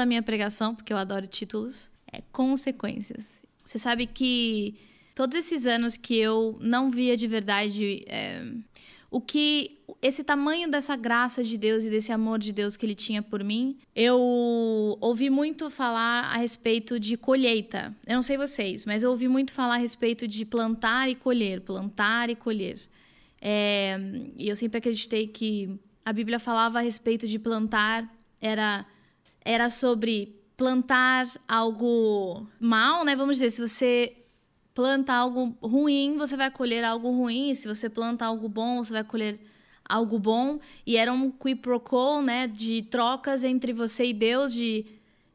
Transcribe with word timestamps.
da 0.00 0.06
minha 0.06 0.22
pregação, 0.22 0.74
porque 0.74 0.92
eu 0.92 0.96
adoro 0.96 1.26
títulos, 1.26 1.90
é 2.12 2.22
consequências. 2.32 3.42
Você 3.64 3.78
sabe 3.78 4.06
que 4.06 4.74
todos 5.14 5.36
esses 5.36 5.66
anos 5.66 5.96
que 5.96 6.16
eu 6.16 6.58
não 6.60 6.90
via 6.90 7.16
de 7.16 7.26
verdade 7.26 8.04
é, 8.08 8.42
o 9.10 9.20
que 9.20 9.76
esse 10.00 10.22
tamanho 10.22 10.70
dessa 10.70 10.96
graça 10.96 11.42
de 11.42 11.58
Deus 11.58 11.84
e 11.84 11.90
desse 11.90 12.12
amor 12.12 12.38
de 12.38 12.52
Deus 12.52 12.76
que 12.76 12.86
ele 12.86 12.94
tinha 12.94 13.20
por 13.22 13.42
mim, 13.42 13.76
eu 13.94 14.18
ouvi 15.00 15.28
muito 15.28 15.68
falar 15.68 16.24
a 16.24 16.36
respeito 16.36 16.98
de 16.98 17.16
colheita. 17.16 17.94
Eu 18.06 18.14
não 18.14 18.22
sei 18.22 18.38
vocês, 18.38 18.84
mas 18.84 19.02
eu 19.02 19.10
ouvi 19.10 19.28
muito 19.28 19.52
falar 19.52 19.74
a 19.74 19.78
respeito 19.78 20.26
de 20.28 20.44
plantar 20.44 21.08
e 21.08 21.14
colher, 21.14 21.60
plantar 21.60 22.30
e 22.30 22.36
colher. 22.36 22.78
É, 23.40 23.98
e 24.36 24.48
eu 24.48 24.56
sempre 24.56 24.78
acreditei 24.78 25.26
que 25.26 25.78
a 26.04 26.12
Bíblia 26.12 26.38
falava 26.38 26.78
a 26.78 26.82
respeito 26.82 27.26
de 27.26 27.38
plantar, 27.38 28.08
era, 28.40 28.86
era 29.44 29.70
sobre 29.70 30.40
plantar 30.56 31.26
algo 31.48 32.46
mal, 32.60 33.04
né? 33.04 33.16
Vamos 33.16 33.36
dizer, 33.36 33.50
se 33.50 33.60
você 33.60 34.16
planta 34.74 35.12
algo 35.12 35.56
ruim, 35.62 36.16
você 36.16 36.36
vai 36.36 36.50
colher 36.50 36.84
algo 36.84 37.10
ruim. 37.10 37.54
Se 37.54 37.66
você 37.66 37.88
planta 37.88 38.24
algo 38.26 38.48
bom, 38.48 38.82
você 38.82 38.92
vai 38.92 39.04
colher 39.04 39.40
algo 39.88 40.18
bom. 40.18 40.58
E 40.86 40.96
era 40.96 41.12
um 41.12 41.30
qui 41.30 41.58
né? 42.24 42.46
De 42.46 42.82
trocas 42.82 43.44
entre 43.44 43.72
você 43.72 44.06
e 44.06 44.12
Deus, 44.12 44.52
de 44.52 44.86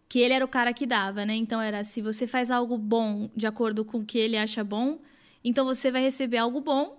que 0.08 0.20
ele 0.20 0.34
era 0.34 0.46
o 0.46 0.48
cara 0.48 0.74
que 0.74 0.86
dava, 0.86 1.26
né? 1.26 1.36
Então 1.36 1.62
era 1.62 1.84
se 1.84 2.02
você 2.02 2.26
faz 2.26 2.50
algo 2.50 2.78
bom 2.78 3.30
de 3.36 3.46
acordo 3.46 3.84
com 3.84 4.00
o 4.00 4.06
que 4.06 4.18
ele 4.18 4.38
acha 4.38 4.64
bom, 4.64 5.00
então 5.44 5.66
você 5.66 5.92
vai 5.92 6.02
receber 6.02 6.38
algo 6.38 6.62
bom 6.62 6.98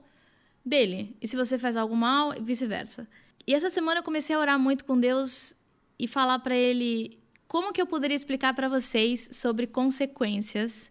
dele. 0.65 1.17
E 1.21 1.27
se 1.27 1.37
você 1.37 1.59
faz 1.59 1.77
algo 1.77 1.97
mal, 1.97 2.35
vice-versa. 2.41 3.09
E 3.47 3.55
essa 3.55 3.71
semana 3.71 4.01
eu 4.01 4.05
comecei 4.05 4.37
a 4.37 4.39
orar 4.39 4.59
muito 4.59 4.85
com 4.85 4.99
Deus 4.99 5.56
e 5.99 6.07
falar 6.07 6.39
para 6.41 6.55
ele 6.55 7.19
como 7.49 7.73
que 7.73 7.81
eu 7.81 7.87
poderia 7.87 8.17
explicar 8.17 8.55
para 8.55 8.69
vocês 8.69 9.29
sobre 9.33 9.67
consequências 9.67 10.91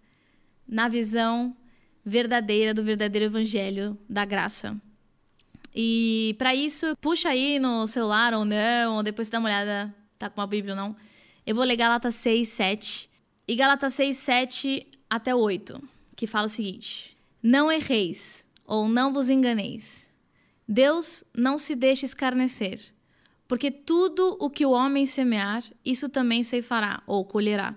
na 0.68 0.88
visão 0.88 1.56
verdadeira 2.04 2.74
do 2.74 2.84
verdadeiro 2.84 3.26
evangelho 3.26 3.98
da 4.10 4.26
graça. 4.26 4.80
E 5.76 6.36
para 6.38 6.56
isso, 6.56 6.96
puxa 7.02 7.30
aí 7.30 7.60
no 7.60 7.86
celular 7.88 8.34
ou 8.34 8.46
não, 8.46 8.96
ou 8.96 9.04
depois 9.04 9.30
dá 9.30 9.40
uma 9.40 9.50
olhada, 9.50 9.94
tá 10.18 10.30
com 10.30 10.40
uma 10.40 10.48
Bíblia 10.48 10.74
ou 10.74 10.80
não. 10.80 10.96
Eu 11.46 11.54
vou 11.54 11.66
ler 11.66 11.76
Galatas 11.76 12.16
6, 12.16 12.48
7. 12.48 13.10
E 13.48 13.56
Galatas 13.56 13.94
6, 13.96 14.18
7 14.18 14.88
até 15.10 15.36
8, 15.36 15.82
que 16.16 16.26
fala 16.26 16.48
o 16.48 16.50
seguinte: 16.50 17.18
Não 17.44 17.72
erreis, 17.72 18.46
ou 18.66 18.88
não 18.88 19.12
vos 19.12 19.30
enganeis. 19.30 20.10
Deus 20.68 21.24
não 21.36 21.58
se 21.58 21.76
deixa 21.76 22.06
escarnecer, 22.06 22.95
porque 23.48 23.70
tudo 23.70 24.38
o 24.40 24.50
que 24.50 24.66
o 24.66 24.72
homem 24.72 25.06
semear, 25.06 25.64
isso 25.84 26.10
também 26.10 26.44
ceifará, 26.44 27.04
ou 27.06 27.24
colherá. 27.24 27.76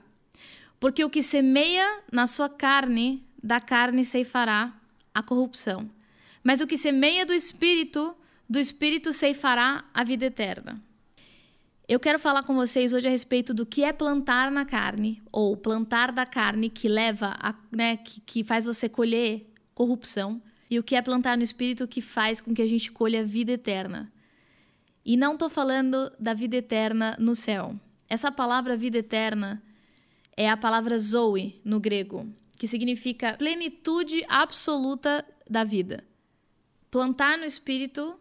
Porque 0.80 1.04
o 1.04 1.10
que 1.10 1.22
semeia 1.22 2.00
na 2.12 2.26
sua 2.26 2.48
carne, 2.48 3.24
da 3.42 3.60
carne 3.60 4.04
ceifará 4.04 4.74
a 5.14 5.22
corrupção. 5.22 5.90
Mas 6.42 6.60
o 6.60 6.66
que 6.66 6.76
semeia 6.76 7.26
do 7.26 7.32
espírito, 7.32 8.14
do 8.48 8.58
espírito 8.58 9.12
ceifará 9.12 9.84
a 9.92 10.04
vida 10.04 10.26
eterna. 10.26 10.82
Eu 11.88 11.98
quero 11.98 12.18
falar 12.18 12.42
com 12.42 12.54
vocês 12.54 12.92
hoje 12.92 13.08
a 13.08 13.10
respeito 13.10 13.52
do 13.54 13.64
que 13.64 13.82
é 13.82 13.92
plantar 13.92 14.50
na 14.50 14.64
carne, 14.64 15.22
ou 15.32 15.56
plantar 15.56 16.12
da 16.12 16.26
carne 16.26 16.68
que 16.68 16.86
leva, 16.86 17.34
a, 17.40 17.54
né, 17.74 17.96
que, 17.96 18.20
que 18.20 18.44
faz 18.44 18.64
você 18.64 18.88
colher 18.88 19.50
corrupção, 19.74 20.40
e 20.70 20.78
o 20.78 20.82
que 20.82 20.94
é 20.94 21.02
plantar 21.02 21.36
no 21.36 21.42
espírito 21.42 21.88
que 21.88 22.02
faz 22.02 22.40
com 22.40 22.52
que 22.54 22.60
a 22.60 22.68
gente 22.68 22.92
colha 22.92 23.20
a 23.20 23.24
vida 23.24 23.52
eterna. 23.52 24.12
E 25.08 25.16
não 25.16 25.32
estou 25.32 25.48
falando 25.48 26.12
da 26.20 26.34
vida 26.34 26.56
eterna 26.56 27.16
no 27.18 27.34
céu. 27.34 27.74
Essa 28.10 28.30
palavra 28.30 28.76
vida 28.76 28.98
eterna 28.98 29.62
é 30.36 30.50
a 30.50 30.54
palavra 30.54 30.98
zoe 30.98 31.58
no 31.64 31.80
grego, 31.80 32.30
que 32.58 32.68
significa 32.68 33.32
plenitude 33.32 34.22
absoluta 34.28 35.24
da 35.48 35.64
vida. 35.64 36.04
Plantar 36.90 37.38
no 37.38 37.46
espírito 37.46 38.20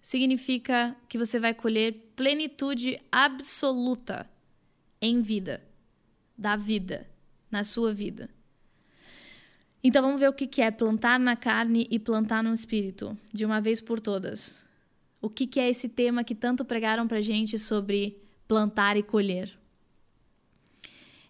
significa 0.00 0.96
que 1.10 1.18
você 1.18 1.38
vai 1.38 1.52
colher 1.52 1.92
plenitude 2.16 2.98
absoluta 3.12 4.26
em 5.02 5.20
vida, 5.20 5.62
da 6.38 6.56
vida, 6.56 7.06
na 7.50 7.62
sua 7.62 7.92
vida. 7.92 8.30
Então 9.82 10.00
vamos 10.00 10.18
ver 10.18 10.30
o 10.30 10.32
que 10.32 10.62
é 10.62 10.70
plantar 10.70 11.20
na 11.20 11.36
carne 11.36 11.86
e 11.90 11.98
plantar 11.98 12.42
no 12.42 12.54
espírito, 12.54 13.14
de 13.30 13.44
uma 13.44 13.60
vez 13.60 13.78
por 13.82 14.00
todas. 14.00 14.63
O 15.24 15.30
que 15.30 15.58
é 15.58 15.70
esse 15.70 15.88
tema 15.88 16.22
que 16.22 16.34
tanto 16.34 16.66
pregaram 16.66 17.08
pra 17.08 17.22
gente 17.22 17.58
sobre 17.58 18.22
plantar 18.46 18.98
e 18.98 19.02
colher? 19.02 19.58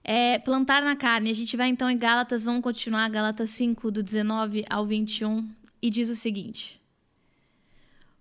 É, 0.03 0.37
plantar 0.41 0.82
na 0.82 0.97
carne. 0.97 1.31
A 1.31 1.32
gente 1.32 1.56
vai 1.56 1.69
então 1.69 1.88
em 1.88 1.97
Gálatas, 1.97 2.44
vamos 2.44 2.60
continuar, 2.60 3.09
Gálatas 3.09 3.50
5, 3.50 3.93
do 3.93 4.03
19 4.03 4.65
ao 4.69 4.84
21, 4.84 5.49
e 5.81 5.91
diz 5.91 6.09
o 6.09 6.16
seguinte: 6.16 6.82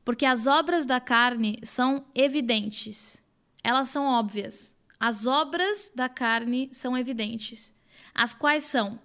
Porque 0.05 0.27
as 0.27 0.45
obras 0.45 0.85
da 0.85 0.99
carne 0.99 1.57
são 1.63 2.05
evidentes, 2.13 3.19
elas 3.63 3.87
são 3.87 4.05
óbvias. 4.05 4.75
As 4.99 5.25
obras 5.25 5.91
da 5.95 6.07
carne 6.07 6.69
são 6.71 6.95
evidentes, 6.95 7.73
as 8.13 8.35
quais 8.35 8.65
são. 8.65 8.99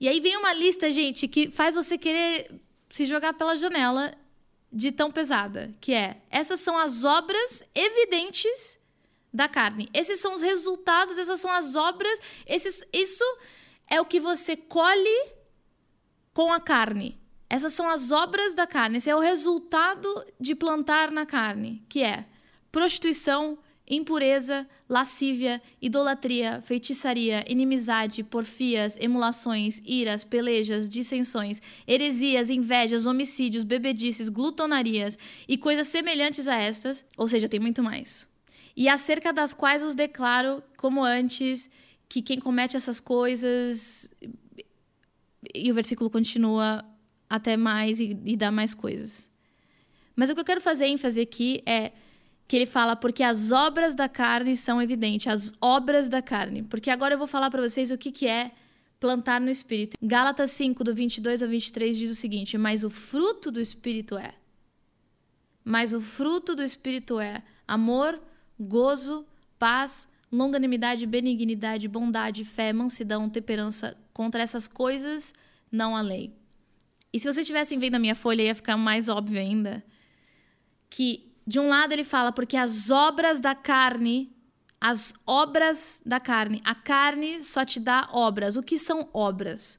E 0.00 0.08
aí 0.08 0.18
vem 0.18 0.38
uma 0.38 0.54
lista, 0.54 0.90
gente, 0.90 1.28
que 1.28 1.50
faz 1.50 1.74
você 1.74 1.98
querer 1.98 2.58
se 2.88 3.04
jogar 3.04 3.34
pela 3.34 3.54
janela 3.54 4.14
de 4.76 4.92
tão 4.92 5.10
pesada, 5.10 5.74
que 5.80 5.94
é: 5.94 6.20
essas 6.30 6.60
são 6.60 6.76
as 6.76 7.02
obras 7.02 7.64
evidentes 7.74 8.78
da 9.32 9.48
carne. 9.48 9.88
Esses 9.94 10.20
são 10.20 10.34
os 10.34 10.42
resultados, 10.42 11.16
essas 11.16 11.40
são 11.40 11.50
as 11.50 11.74
obras, 11.76 12.20
esses, 12.46 12.84
isso 12.92 13.24
é 13.88 13.98
o 13.98 14.04
que 14.04 14.20
você 14.20 14.54
colhe 14.54 15.32
com 16.34 16.52
a 16.52 16.60
carne. 16.60 17.18
Essas 17.48 17.72
são 17.72 17.88
as 17.88 18.12
obras 18.12 18.54
da 18.54 18.66
carne, 18.66 18.98
esse 18.98 19.08
é 19.08 19.16
o 19.16 19.20
resultado 19.20 20.08
de 20.38 20.54
plantar 20.54 21.10
na 21.10 21.24
carne, 21.24 21.82
que 21.88 22.02
é 22.02 22.26
prostituição, 22.70 23.58
impureza, 23.88 24.66
lascívia, 24.88 25.62
idolatria, 25.80 26.60
feitiçaria, 26.60 27.44
inimizade, 27.48 28.24
porfias, 28.24 28.96
emulações, 28.98 29.80
iras, 29.84 30.24
pelejas, 30.24 30.88
dissensões, 30.88 31.60
heresias, 31.86 32.50
invejas, 32.50 33.06
homicídios, 33.06 33.64
bebedices, 33.64 34.28
glutonarias 34.28 35.18
e 35.48 35.56
coisas 35.56 35.86
semelhantes 35.86 36.48
a 36.48 36.56
estas, 36.56 37.04
ou 37.16 37.28
seja, 37.28 37.48
tem 37.48 37.60
muito 37.60 37.82
mais 37.82 38.26
e 38.76 38.88
acerca 38.88 39.32
das 39.32 39.54
quais 39.54 39.82
os 39.82 39.94
declaro, 39.94 40.62
como 40.76 41.02
antes, 41.02 41.70
que 42.08 42.20
quem 42.20 42.38
comete 42.38 42.76
essas 42.76 43.00
coisas. 43.00 44.10
E 45.54 45.70
o 45.70 45.74
versículo 45.74 46.10
continua 46.10 46.84
até 47.28 47.56
mais 47.56 47.98
e, 47.98 48.20
e 48.24 48.36
dá 48.36 48.50
mais 48.50 48.74
coisas. 48.74 49.30
Mas 50.14 50.28
o 50.28 50.34
que 50.34 50.40
eu 50.40 50.44
quero 50.44 50.60
fazer 50.60 50.86
ênfase 50.86 51.20
aqui 51.20 51.62
é 51.64 51.92
que 52.48 52.56
ele 52.56 52.66
fala 52.66 52.94
porque 52.94 53.22
as 53.22 53.50
obras 53.50 53.94
da 53.94 54.08
carne 54.08 54.54
são 54.56 54.80
evidentes, 54.80 55.26
as 55.26 55.52
obras 55.60 56.08
da 56.08 56.22
carne. 56.22 56.62
Porque 56.62 56.90
agora 56.90 57.14
eu 57.14 57.18
vou 57.18 57.26
falar 57.26 57.50
para 57.50 57.62
vocês 57.62 57.90
o 57.90 57.98
que, 57.98 58.12
que 58.12 58.26
é 58.26 58.52
plantar 59.00 59.40
no 59.40 59.50
espírito. 59.50 59.96
Gálatas 60.00 60.50
5, 60.52 60.84
do 60.84 60.94
22 60.94 61.42
ao 61.42 61.48
23 61.48 61.96
diz 61.96 62.10
o 62.10 62.14
seguinte: 62.14 62.56
Mas 62.56 62.84
o 62.84 62.90
fruto 62.90 63.50
do 63.50 63.60
espírito 63.60 64.16
é. 64.16 64.34
Mas 65.64 65.92
o 65.92 66.00
fruto 66.00 66.54
do 66.54 66.62
espírito 66.62 67.18
é 67.18 67.42
amor, 67.66 68.20
gozo, 68.58 69.26
paz, 69.58 70.08
longanimidade, 70.30 71.06
benignidade, 71.06 71.88
bondade, 71.88 72.44
fé, 72.44 72.72
mansidão, 72.72 73.28
temperança. 73.28 73.96
Contra 74.12 74.42
essas 74.42 74.68
coisas 74.68 75.34
não 75.70 75.96
há 75.96 76.00
lei. 76.00 76.32
E 77.12 77.18
se 77.18 77.24
vocês 77.24 77.38
estivessem 77.38 77.78
vendo 77.78 77.96
a 77.96 77.98
minha 77.98 78.14
folha, 78.14 78.42
ia 78.42 78.54
ficar 78.54 78.76
mais 78.76 79.08
óbvio 79.08 79.40
ainda 79.40 79.82
que, 80.88 81.32
de 81.46 81.60
um 81.60 81.68
lado, 81.68 81.92
ele 81.92 82.04
fala 82.04 82.32
porque 82.32 82.56
as 82.56 82.90
obras 82.90 83.40
da 83.40 83.54
carne, 83.54 84.34
as 84.80 85.14
obras 85.24 86.02
da 86.04 86.18
carne, 86.18 86.60
a 86.64 86.74
carne 86.74 87.40
só 87.40 87.64
te 87.64 87.78
dá 87.78 88.08
obras. 88.12 88.56
O 88.56 88.62
que 88.62 88.76
são 88.76 89.08
obras? 89.12 89.78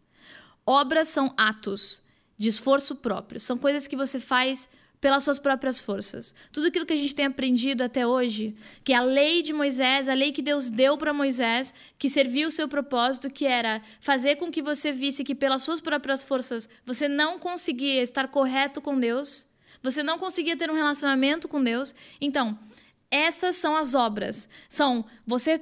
Obras 0.65 1.09
são 1.09 1.33
atos 1.35 2.01
de 2.37 2.47
esforço 2.47 2.95
próprio, 2.95 3.39
são 3.39 3.57
coisas 3.57 3.87
que 3.87 3.95
você 3.95 4.19
faz 4.19 4.69
pelas 4.99 5.23
suas 5.23 5.39
próprias 5.39 5.79
forças. 5.79 6.33
Tudo 6.51 6.67
aquilo 6.67 6.85
que 6.85 6.93
a 6.93 6.97
gente 6.97 7.13
tem 7.13 7.25
aprendido 7.25 7.83
até 7.83 8.05
hoje, 8.07 8.55
que 8.83 8.93
a 8.93 9.01
lei 9.01 9.41
de 9.41 9.53
Moisés, 9.53 10.09
a 10.09 10.13
lei 10.13 10.31
que 10.31 10.41
Deus 10.41 10.71
deu 10.71 10.97
para 10.97 11.13
Moisés, 11.13 11.73
que 11.97 12.09
serviu 12.09 12.47
o 12.47 12.51
seu 12.51 12.67
propósito, 12.67 13.29
que 13.29 13.45
era 13.45 13.81
fazer 13.99 14.37
com 14.37 14.51
que 14.51 14.61
você 14.61 14.91
visse 14.91 15.23
que 15.23 15.35
pelas 15.35 15.61
suas 15.61 15.81
próprias 15.81 16.23
forças 16.23 16.67
você 16.85 17.07
não 17.07 17.37
conseguia 17.37 18.01
estar 18.01 18.27
correto 18.27 18.81
com 18.81 18.99
Deus, 18.99 19.47
você 19.81 20.03
não 20.03 20.17
conseguia 20.17 20.57
ter 20.57 20.69
um 20.69 20.75
relacionamento 20.75 21.47
com 21.47 21.63
Deus. 21.63 21.93
Então, 22.19 22.57
essas 23.09 23.55
são 23.55 23.75
as 23.75 23.95
obras. 23.95 24.49
São 24.69 25.05
você 25.25 25.61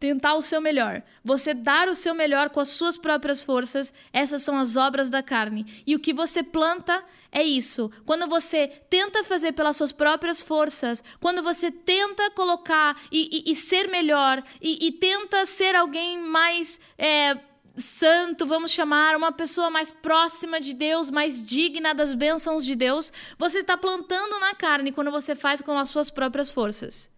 tentar 0.00 0.34
o 0.34 0.40
seu 0.40 0.62
melhor, 0.62 1.02
você 1.22 1.52
dar 1.52 1.86
o 1.86 1.94
seu 1.94 2.14
melhor 2.14 2.48
com 2.48 2.58
as 2.58 2.68
suas 2.68 2.96
próprias 2.96 3.42
forças, 3.42 3.92
essas 4.10 4.40
são 4.40 4.58
as 4.58 4.74
obras 4.74 5.10
da 5.10 5.22
carne. 5.22 5.66
E 5.86 5.94
o 5.94 6.00
que 6.00 6.14
você 6.14 6.42
planta 6.42 7.04
é 7.30 7.42
isso. 7.42 7.92
Quando 8.06 8.26
você 8.26 8.66
tenta 8.88 9.22
fazer 9.22 9.52
pelas 9.52 9.76
suas 9.76 9.92
próprias 9.92 10.40
forças, 10.40 11.04
quando 11.20 11.42
você 11.42 11.70
tenta 11.70 12.30
colocar 12.30 12.98
e, 13.12 13.44
e, 13.46 13.52
e 13.52 13.54
ser 13.54 13.88
melhor 13.88 14.42
e, 14.58 14.86
e, 14.86 14.90
tenta 14.90 15.44
ser 15.44 15.76
alguém 15.76 16.18
mais. 16.18 16.80
É, 16.96 17.38
santo, 17.76 18.46
vamos 18.46 18.70
chamar, 18.70 19.16
uma 19.16 19.32
pessoa 19.32 19.70
mais 19.70 19.90
próxima 19.90 20.60
de 20.60 20.74
Deus, 20.74 21.10
mais 21.10 21.44
digna 21.44 21.94
das 21.94 22.14
bênçãos 22.14 22.64
de 22.64 22.74
Deus, 22.74 23.12
você 23.38 23.58
está 23.58 23.76
plantando 23.76 24.38
na 24.38 24.54
carne 24.54 24.92
quando 24.92 25.10
você 25.10 25.34
faz 25.34 25.60
com 25.60 25.76
as 25.78 25.88
suas 25.88 26.10
próprias 26.10 26.50
forças. 26.50 27.10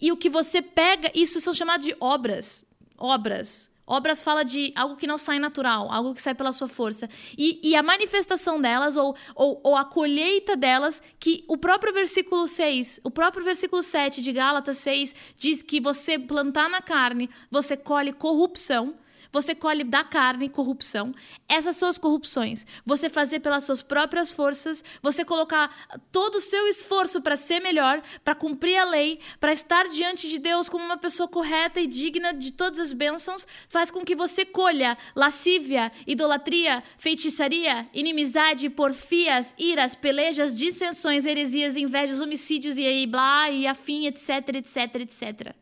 E 0.00 0.12
o 0.12 0.16
que 0.16 0.28
você 0.28 0.60
pega, 0.60 1.10
isso 1.14 1.40
são 1.40 1.54
chamados 1.54 1.86
de 1.86 1.96
obras. 2.00 2.64
Obras. 2.98 3.70
Obras 3.86 4.22
fala 4.22 4.44
de 4.44 4.72
algo 4.74 4.96
que 4.96 5.06
não 5.06 5.18
sai 5.18 5.38
natural, 5.38 5.92
algo 5.92 6.14
que 6.14 6.22
sai 6.22 6.34
pela 6.34 6.52
sua 6.52 6.68
força. 6.68 7.08
E, 7.36 7.60
e 7.62 7.76
a 7.76 7.82
manifestação 7.82 8.58
delas, 8.58 8.96
ou, 8.96 9.14
ou, 9.34 9.60
ou, 9.62 9.76
a 9.76 9.84
colheita 9.84 10.56
delas, 10.56 11.02
que 11.20 11.44
o 11.46 11.56
próprio 11.58 11.92
versículo 11.92 12.48
6, 12.48 13.00
o 13.04 13.10
próprio 13.10 13.44
versículo 13.44 13.82
7 13.82 14.22
de 14.22 14.32
Gálatas 14.32 14.78
6, 14.78 15.14
diz 15.36 15.62
que 15.62 15.80
você 15.80 16.18
plantar 16.18 16.70
na 16.70 16.80
carne, 16.80 17.28
você 17.50 17.76
colhe 17.76 18.12
corrupção, 18.12 18.94
você 19.34 19.52
colhe 19.52 19.82
da 19.82 20.04
carne 20.04 20.48
corrupção. 20.48 21.12
Essas 21.48 21.76
são 21.76 21.88
as 21.88 21.98
corrupções. 21.98 22.64
Você 22.86 23.10
fazer 23.10 23.40
pelas 23.40 23.64
suas 23.64 23.82
próprias 23.82 24.30
forças, 24.30 24.84
você 25.02 25.24
colocar 25.24 25.68
todo 26.12 26.36
o 26.36 26.40
seu 26.40 26.68
esforço 26.68 27.20
para 27.20 27.36
ser 27.36 27.58
melhor, 27.58 28.00
para 28.22 28.36
cumprir 28.36 28.76
a 28.76 28.84
lei, 28.84 29.18
para 29.40 29.52
estar 29.52 29.88
diante 29.88 30.28
de 30.28 30.38
Deus 30.38 30.68
como 30.68 30.84
uma 30.84 30.96
pessoa 30.96 31.28
correta 31.28 31.80
e 31.80 31.88
digna 31.88 32.32
de 32.32 32.52
todas 32.52 32.78
as 32.78 32.92
bênçãos, 32.92 33.44
faz 33.68 33.90
com 33.90 34.04
que 34.04 34.14
você 34.14 34.44
colha 34.44 34.96
lascívia, 35.16 35.90
idolatria, 36.06 36.80
feitiçaria, 36.96 37.88
inimizade, 37.92 38.70
porfias, 38.70 39.52
iras, 39.58 39.96
pelejas, 39.96 40.54
dissensões, 40.54 41.26
heresias, 41.26 41.74
invejas, 41.74 42.20
homicídios 42.20 42.78
e 42.78 42.86
aí 42.86 43.04
blá 43.04 43.50
e 43.50 43.66
afim, 43.66 44.06
etc, 44.06 44.30
etc, 44.54 44.94
etc. 45.00 45.56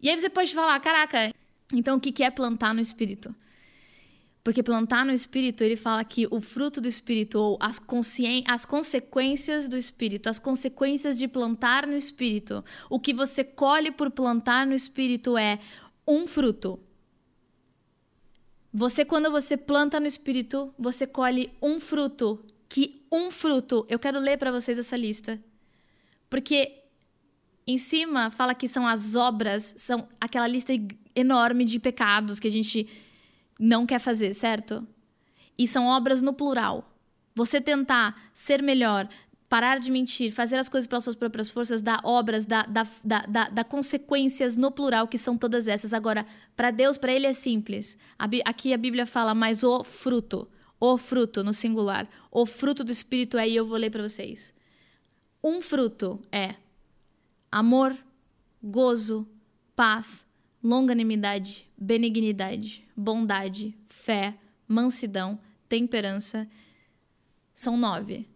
E 0.00 0.08
aí 0.08 0.16
você 0.16 0.30
pode 0.30 0.54
falar, 0.54 0.78
caraca, 0.78 1.34
então, 1.72 1.96
o 1.96 2.00
que 2.00 2.22
é 2.22 2.30
plantar 2.30 2.74
no 2.74 2.80
espírito? 2.80 3.34
Porque 4.44 4.62
plantar 4.62 5.04
no 5.04 5.12
espírito, 5.12 5.64
ele 5.64 5.74
fala 5.74 6.04
que 6.04 6.28
o 6.30 6.40
fruto 6.40 6.80
do 6.80 6.86
espírito, 6.86 7.36
ou 7.36 7.58
as, 7.60 7.80
as 8.46 8.64
consequências 8.64 9.66
do 9.66 9.76
espírito, 9.76 10.28
as 10.28 10.38
consequências 10.38 11.18
de 11.18 11.26
plantar 11.26 11.84
no 11.84 11.96
espírito, 11.96 12.64
o 12.88 13.00
que 13.00 13.12
você 13.12 13.42
colhe 13.42 13.90
por 13.90 14.08
plantar 14.08 14.64
no 14.64 14.72
espírito 14.72 15.36
é 15.36 15.58
um 16.06 16.28
fruto. 16.28 16.78
Você, 18.72 19.04
quando 19.04 19.30
você 19.30 19.56
planta 19.56 19.98
no 19.98 20.06
espírito, 20.06 20.72
você 20.78 21.06
colhe 21.06 21.52
um 21.60 21.80
fruto. 21.80 22.44
Que 22.68 23.04
um 23.10 23.30
fruto, 23.30 23.84
eu 23.88 23.98
quero 23.98 24.20
ler 24.20 24.38
para 24.38 24.52
vocês 24.52 24.78
essa 24.78 24.96
lista. 24.96 25.42
Porque 26.30 26.84
em 27.66 27.78
cima 27.78 28.30
fala 28.30 28.54
que 28.54 28.68
são 28.68 28.86
as 28.86 29.16
obras, 29.16 29.74
são 29.76 30.08
aquela 30.20 30.46
lista 30.46 30.72
enorme 31.16 31.64
de 31.64 31.80
pecados 31.80 32.38
que 32.38 32.46
a 32.46 32.50
gente 32.50 32.86
não 33.58 33.86
quer 33.86 33.98
fazer, 33.98 34.34
certo? 34.34 34.86
E 35.58 35.66
são 35.66 35.86
obras 35.86 36.20
no 36.20 36.34
plural. 36.34 36.92
Você 37.34 37.60
tentar 37.60 38.30
ser 38.34 38.62
melhor, 38.62 39.08
parar 39.48 39.78
de 39.78 39.90
mentir, 39.90 40.32
fazer 40.32 40.56
as 40.56 40.68
coisas 40.68 40.86
pelas 40.86 41.04
suas 41.04 41.16
próprias 41.16 41.50
forças, 41.50 41.80
dá 41.80 42.00
obras, 42.04 42.46
dá, 42.46 42.62
dá, 42.64 42.86
dá, 43.04 43.48
dá, 43.48 43.64
consequências 43.64 44.56
no 44.56 44.70
plural, 44.70 45.08
que 45.08 45.18
são 45.18 45.36
todas 45.36 45.68
essas. 45.68 45.92
Agora, 45.92 46.26
para 46.54 46.70
Deus, 46.70 46.98
para 46.98 47.12
Ele 47.12 47.26
é 47.26 47.32
simples. 47.32 47.96
Aqui 48.44 48.72
a 48.72 48.76
Bíblia 48.78 49.06
fala, 49.06 49.34
mas 49.34 49.62
o 49.62 49.82
fruto, 49.84 50.48
o 50.78 50.98
fruto 50.98 51.42
no 51.42 51.52
singular, 51.52 52.08
o 52.30 52.44
fruto 52.44 52.84
do 52.84 52.92
Espírito 52.92 53.38
é, 53.38 53.48
e 53.48 53.56
eu 53.56 53.66
vou 53.66 53.78
ler 53.78 53.90
para 53.90 54.02
vocês. 54.02 54.52
Um 55.42 55.62
fruto 55.62 56.20
é 56.32 56.56
amor, 57.50 57.96
gozo, 58.62 59.28
paz, 59.76 60.26
longanimidade, 60.66 61.64
benignidade, 61.78 62.84
bondade, 62.96 63.72
fé, 63.84 64.36
mansidão, 64.66 65.38
temperança. 65.68 66.48
São 67.54 67.76
nove. 67.76 68.28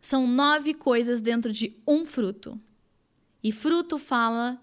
São 0.00 0.26
nove 0.26 0.72
coisas 0.72 1.20
dentro 1.20 1.52
de 1.52 1.76
um 1.86 2.06
fruto. 2.06 2.58
E 3.42 3.52
fruto 3.52 3.98
fala 3.98 4.58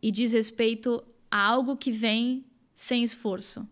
e 0.00 0.10
diz 0.10 0.32
respeito 0.32 1.04
a 1.30 1.42
algo 1.42 1.76
que 1.76 1.92
vem 1.92 2.42
sem 2.74 3.02
esforço, 3.02 3.68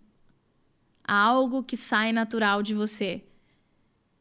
a 1.03 1.15
algo 1.15 1.63
que 1.63 1.77
sai 1.77 2.13
natural 2.13 2.63
de 2.63 2.75
você. 2.75 3.25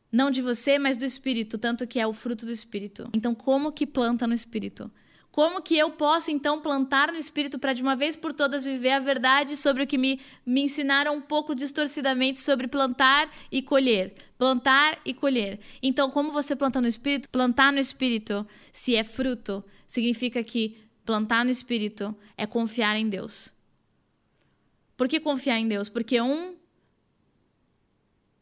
Não 0.10 0.32
de 0.32 0.42
você, 0.42 0.80
mas 0.80 0.96
do 0.96 1.04
espírito, 1.04 1.58
tanto 1.58 1.86
que 1.86 2.00
é 2.00 2.08
o 2.08 2.14
fruto 2.14 2.46
do 2.46 2.52
espírito. 2.52 3.10
Então, 3.14 3.36
como 3.36 3.74
que 3.74 3.86
planta 3.86 4.26
no 4.26 4.34
espírito? 4.34 4.90
Como 5.38 5.62
que 5.62 5.78
eu 5.78 5.92
posso 5.92 6.32
então 6.32 6.60
plantar 6.60 7.12
no 7.12 7.18
espírito 7.20 7.60
para 7.60 7.72
de 7.72 7.84
uma 7.84 7.96
vez 7.96 8.16
por 8.16 8.34
todas 8.34 8.66
viver 8.66 8.90
a 8.90 9.00
verdade 9.00 9.56
sobre 9.56 9.84
o 9.84 9.88
que 9.88 9.96
me, 9.96 10.20
me 10.44 10.64
ensinaram 10.64 11.16
um 11.16 11.22
pouco 11.22 11.54
distorcidamente 11.54 12.40
sobre 12.40 12.68
plantar 12.68 13.30
e 13.52 13.62
colher? 13.62 14.16
Plantar 14.36 15.00
e 15.06 15.14
colher. 15.14 15.60
Então, 15.80 16.10
como 16.10 16.32
você 16.32 16.56
planta 16.56 16.82
no 16.82 16.88
espírito? 16.88 17.30
Plantar 17.30 17.72
no 17.72 17.78
espírito, 17.78 18.48
se 18.74 18.96
é 18.96 19.04
fruto, 19.04 19.64
significa 19.86 20.44
que 20.44 20.76
plantar 21.06 21.46
no 21.46 21.52
espírito 21.52 22.18
é 22.36 22.48
confiar 22.48 22.96
em 22.96 23.08
Deus. 23.08 23.54
Por 24.98 25.08
que 25.08 25.20
confiar 25.20 25.60
em 25.60 25.68
Deus? 25.68 25.88
Porque 25.88 26.20
um 26.20 26.56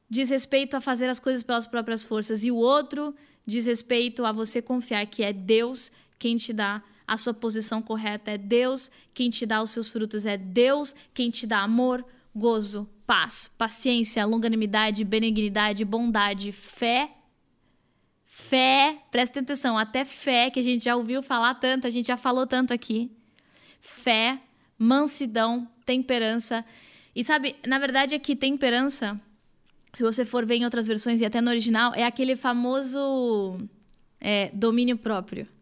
diz 0.09 0.29
respeito 0.29 0.77
a 0.77 0.79
fazer 0.79 1.09
as 1.09 1.19
coisas 1.19 1.43
pelas 1.43 1.67
próprias 1.67 2.03
forças 2.03 2.45
e 2.45 2.51
o 2.51 2.55
outro 2.55 3.13
diz 3.45 3.65
respeito 3.65 4.25
a 4.25 4.31
você 4.31 4.61
confiar 4.61 5.05
que 5.07 5.23
é 5.23 5.33
Deus 5.33 5.91
quem 6.25 6.37
te 6.37 6.51
dá 6.51 6.81
a 7.05 7.17
sua 7.17 7.35
posição 7.35 7.83
correta, 7.83 8.31
é 8.31 8.37
Deus 8.37 8.89
quem 9.13 9.29
te 9.29 9.45
dá 9.45 9.61
os 9.61 9.69
seus 9.69 9.87
frutos, 9.87 10.25
é 10.25 10.35
Deus 10.35 10.95
quem 11.13 11.29
te 11.29 11.45
dá 11.45 11.59
amor, 11.59 12.03
gozo, 12.33 12.89
paz, 13.05 13.47
paciência, 13.59 14.25
longanimidade, 14.25 15.03
benignidade, 15.03 15.85
bondade, 15.85 16.51
fé. 16.51 17.11
Fé, 18.23 18.97
presta 19.11 19.39
atenção, 19.39 19.77
até 19.77 20.03
fé, 20.03 20.49
que 20.49 20.59
a 20.59 20.63
gente 20.63 20.85
já 20.85 20.95
ouviu 20.95 21.21
falar 21.21 21.53
tanto, 21.53 21.85
a 21.85 21.91
gente 21.91 22.07
já 22.07 22.17
falou 22.17 22.47
tanto 22.47 22.73
aqui. 22.73 23.11
Fé, 23.79 24.41
mansidão, 24.79 25.69
temperança. 25.85 26.65
E 27.15 27.23
sabe, 27.23 27.55
na 27.67 27.77
verdade 27.77 28.15
é 28.15 28.19
que 28.19 28.35
temperança, 28.35 29.21
se 29.93 30.01
você 30.01 30.25
for 30.25 30.43
ver 30.43 30.55
em 30.55 30.65
outras 30.65 30.87
versões 30.87 31.21
e 31.21 31.25
até 31.25 31.39
no 31.39 31.51
original, 31.51 31.93
é 31.93 32.03
aquele 32.03 32.35
famoso 32.35 33.59
é, 34.19 34.49
domínio 34.55 34.97
próprio 34.97 35.53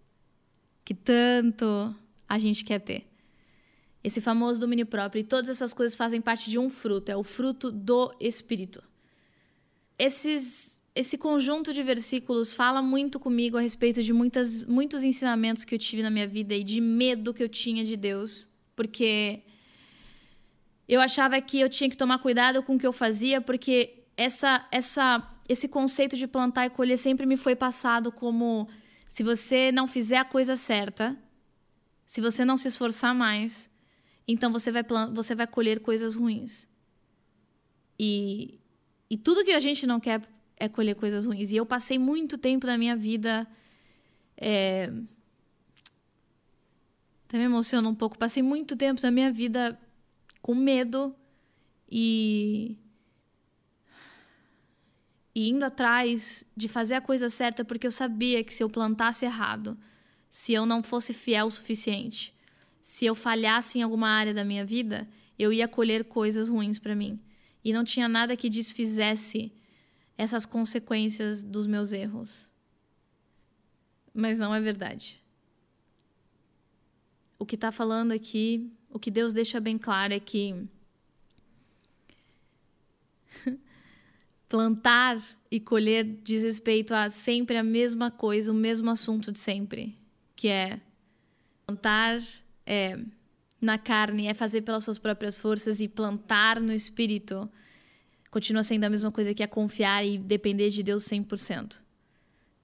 que 0.84 0.94
tanto 0.94 1.96
a 2.28 2.38
gente 2.38 2.64
quer 2.64 2.80
ter. 2.80 3.08
Esse 4.04 4.20
famoso 4.20 4.60
domínio 4.60 4.86
próprio. 4.86 5.22
E 5.22 5.24
todas 5.24 5.50
essas 5.50 5.74
coisas 5.74 5.96
fazem 5.96 6.20
parte 6.20 6.50
de 6.50 6.60
um 6.60 6.70
fruto, 6.70 7.12
é 7.12 7.16
o 7.16 7.24
fruto 7.24 7.72
do 7.72 8.14
Espírito. 8.20 8.84
Esses, 9.98 10.84
esse 10.94 11.18
conjunto 11.18 11.72
de 11.72 11.82
versículos 11.84 12.52
fala 12.54 12.82
muito 12.82 13.20
comigo 13.20 13.58
a 13.58 13.62
respeito 13.62 14.04
de 14.04 14.12
muitas, 14.12 14.66
muitos 14.66 15.04
ensinamentos 15.04 15.64
que 15.64 15.74
eu 15.74 15.80
tive 15.80 16.04
na 16.04 16.10
minha 16.10 16.28
vida 16.28 16.54
e 16.54 16.64
de 16.64 16.82
medo 16.82 17.34
que 17.34 17.44
eu 17.44 17.48
tinha 17.48 17.86
de 17.86 17.96
Deus, 17.96 18.50
porque 18.76 19.44
eu 20.88 21.00
achava 21.00 21.40
que 21.40 21.60
eu 21.60 21.70
tinha 21.70 21.90
que 21.90 21.96
tomar 21.96 22.20
cuidado 22.20 22.62
com 22.62 22.76
o 22.76 22.80
que 22.80 22.86
eu 22.86 22.92
fazia, 22.92 23.40
porque 23.40 24.04
essa, 24.18 24.68
essa, 24.72 25.32
esse 25.48 25.68
conceito 25.68 26.18
de 26.18 26.28
plantar 26.28 26.66
e 26.66 26.70
colher 26.70 26.98
sempre 26.98 27.26
me 27.26 27.38
foi 27.38 27.56
passado 27.56 28.12
como 28.12 28.68
se 29.14 29.22
você 29.22 29.72
não 29.72 29.88
fizer 29.88 30.18
a 30.18 30.26
coisa 30.26 30.56
certa, 30.56 31.16
se 32.04 32.20
você 32.20 32.44
não 32.44 32.58
se 32.58 32.68
esforçar 32.68 33.14
mais, 33.14 33.70
então 34.28 34.52
você 34.52 34.72
vai, 34.72 34.84
você 35.14 35.36
vai 35.36 35.46
colher 35.46 35.82
coisas 35.82 36.16
ruins. 36.16 36.68
E, 38.00 38.60
e 39.08 39.16
tudo 39.16 39.46
que 39.46 39.52
a 39.52 39.60
gente 39.60 39.86
não 39.86 40.00
quer 40.00 40.28
é 40.58 40.68
colher 40.68 40.96
coisas 40.96 41.28
ruins. 41.28 41.52
E 41.52 41.56
eu 41.56 41.64
passei 41.64 42.00
muito 42.00 42.40
tempo 42.40 42.66
da 42.66 42.76
minha 42.76 42.96
vida. 42.96 43.48
É... 44.36 44.92
Até 47.28 47.38
me 47.38 47.44
emociona 47.44 47.88
um 47.88 47.94
pouco. 47.94 48.18
Passei 48.18 48.42
muito 48.42 48.76
tempo 48.76 49.00
da 49.00 49.12
minha 49.12 49.32
vida 49.32 49.80
com 50.42 50.56
medo 50.56 51.16
e 51.88 52.80
e 55.36 55.50
indo 55.50 55.64
atrás 55.64 56.46
de 56.56 56.68
fazer 56.68 56.96
a 56.96 57.02
coisa 57.02 57.30
certa 57.30 57.66
porque 57.66 57.88
eu 57.88 57.92
sabia 57.92 58.44
que 58.44 58.54
se 58.54 58.64
eu 58.64 58.70
plantasse 58.70 59.26
errado, 59.26 59.78
se 60.30 60.54
eu 60.54 60.66
não 60.66 60.84
fosse 60.84 61.14
fiel 61.14 61.48
o 61.48 61.52
suficiente, 61.52 62.34
se 62.82 63.06
eu 63.06 63.16
falhasse 63.16 63.80
em 63.80 63.82
alguma 63.82 64.10
área 64.10 64.34
da 64.34 64.44
minha 64.44 64.66
vida, 64.66 65.08
eu 65.38 65.52
ia 65.54 65.68
colher 65.68 66.04
coisas 66.06 66.50
ruins 66.50 66.78
para 66.78 66.96
mim. 66.96 67.20
E 67.64 67.72
não 67.72 67.84
tinha 67.84 68.10
nada 68.10 68.36
que 68.36 68.50
desfizesse 68.50 69.52
essas 70.18 70.46
consequências 70.46 71.42
dos 71.42 71.66
meus 71.66 71.92
erros. 71.92 72.52
Mas 74.14 74.38
não 74.38 74.54
é 74.54 74.60
verdade. 74.60 75.22
o 77.40 77.46
que 77.46 77.56
está 77.56 77.72
falando 77.72 78.12
aqui, 78.14 78.72
o 78.90 78.98
que 78.98 79.12
Deus 79.12 79.34
deixa 79.34 79.60
bem 79.60 79.78
claro 79.78 80.14
é 80.14 80.20
que 80.20 80.66
plantar 84.54 85.20
e 85.50 85.60
colher 85.60 86.04
diz 86.24 86.44
respeito 86.44 86.94
a 86.94 87.10
sempre 87.10 87.58
a 87.58 87.64
mesma 87.64 88.12
coisa, 88.12 88.52
o 88.52 88.54
mesmo 88.54 88.88
assunto 88.92 89.32
de 89.32 89.40
sempre, 89.40 89.98
que 90.36 90.48
é 90.48 90.80
plantar 91.66 92.22
é, 92.64 93.00
na 93.60 93.80
carne 93.80 94.28
é 94.28 94.34
fazer 94.36 94.62
pelas 94.62 94.84
suas 94.84 95.00
próprias 95.00 95.36
forças 95.36 95.82
e 95.82 95.88
plantar 95.88 96.62
no 96.62 96.72
espírito 96.72 97.50
continua 98.30 98.62
sendo 98.62 98.84
a 98.84 98.92
mesma 98.92 99.12
coisa 99.12 99.34
que 99.34 99.42
é 99.42 99.48
confiar 99.48 100.06
e 100.06 100.20
depender 100.20 100.70
de 100.70 100.84
Deus 100.84 101.04
100%. 101.06 101.82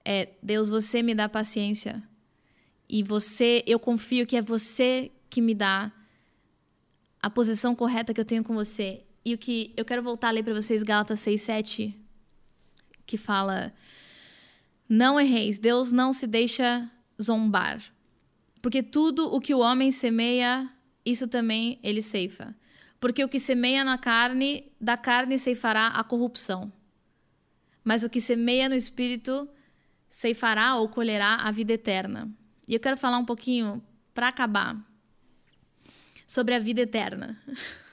É, 0.04 0.28
Deus, 0.40 0.68
você 0.68 1.02
me 1.02 1.12
dá 1.12 1.28
paciência. 1.28 2.00
E 2.88 3.02
você, 3.02 3.64
eu 3.66 3.80
confio 3.80 4.28
que 4.28 4.36
é 4.36 4.42
você 4.42 5.10
que 5.28 5.40
me 5.40 5.56
dá 5.56 5.90
a 7.20 7.28
posição 7.28 7.74
correta 7.74 8.14
que 8.14 8.20
eu 8.20 8.24
tenho 8.24 8.44
com 8.44 8.54
você. 8.54 9.02
E 9.24 9.34
o 9.34 9.38
que 9.38 9.72
eu 9.76 9.84
quero 9.84 10.02
voltar 10.02 10.28
a 10.28 10.30
ler 10.30 10.42
para 10.42 10.54
vocês 10.54 10.82
Gálatas 10.82 11.20
6, 11.20 11.42
7, 11.42 11.96
que 13.06 13.16
fala: 13.16 13.72
Não 14.88 15.20
erreis, 15.20 15.58
Deus 15.58 15.92
não 15.92 16.12
se 16.12 16.26
deixa 16.26 16.90
zombar. 17.20 17.82
Porque 18.62 18.82
tudo 18.82 19.26
o 19.34 19.40
que 19.40 19.54
o 19.54 19.58
homem 19.58 19.90
semeia, 19.90 20.70
isso 21.04 21.26
também 21.26 21.78
ele 21.82 22.02
ceifa. 22.02 22.54
Porque 22.98 23.24
o 23.24 23.28
que 23.28 23.40
semeia 23.40 23.82
na 23.82 23.96
carne, 23.96 24.70
da 24.80 24.96
carne 24.96 25.38
ceifará 25.38 25.88
a 25.88 26.04
corrupção. 26.04 26.70
Mas 27.82 28.02
o 28.02 28.10
que 28.10 28.20
semeia 28.20 28.68
no 28.68 28.74
espírito, 28.74 29.48
ceifará 30.08 30.76
ou 30.76 30.88
colherá 30.88 31.36
a 31.36 31.50
vida 31.50 31.72
eterna. 31.72 32.30
E 32.68 32.74
eu 32.74 32.80
quero 32.80 32.96
falar 32.96 33.18
um 33.18 33.24
pouquinho, 33.24 33.82
para 34.12 34.28
acabar, 34.28 34.76
sobre 36.26 36.54
a 36.54 36.58
vida 36.58 36.82
eterna. 36.82 37.40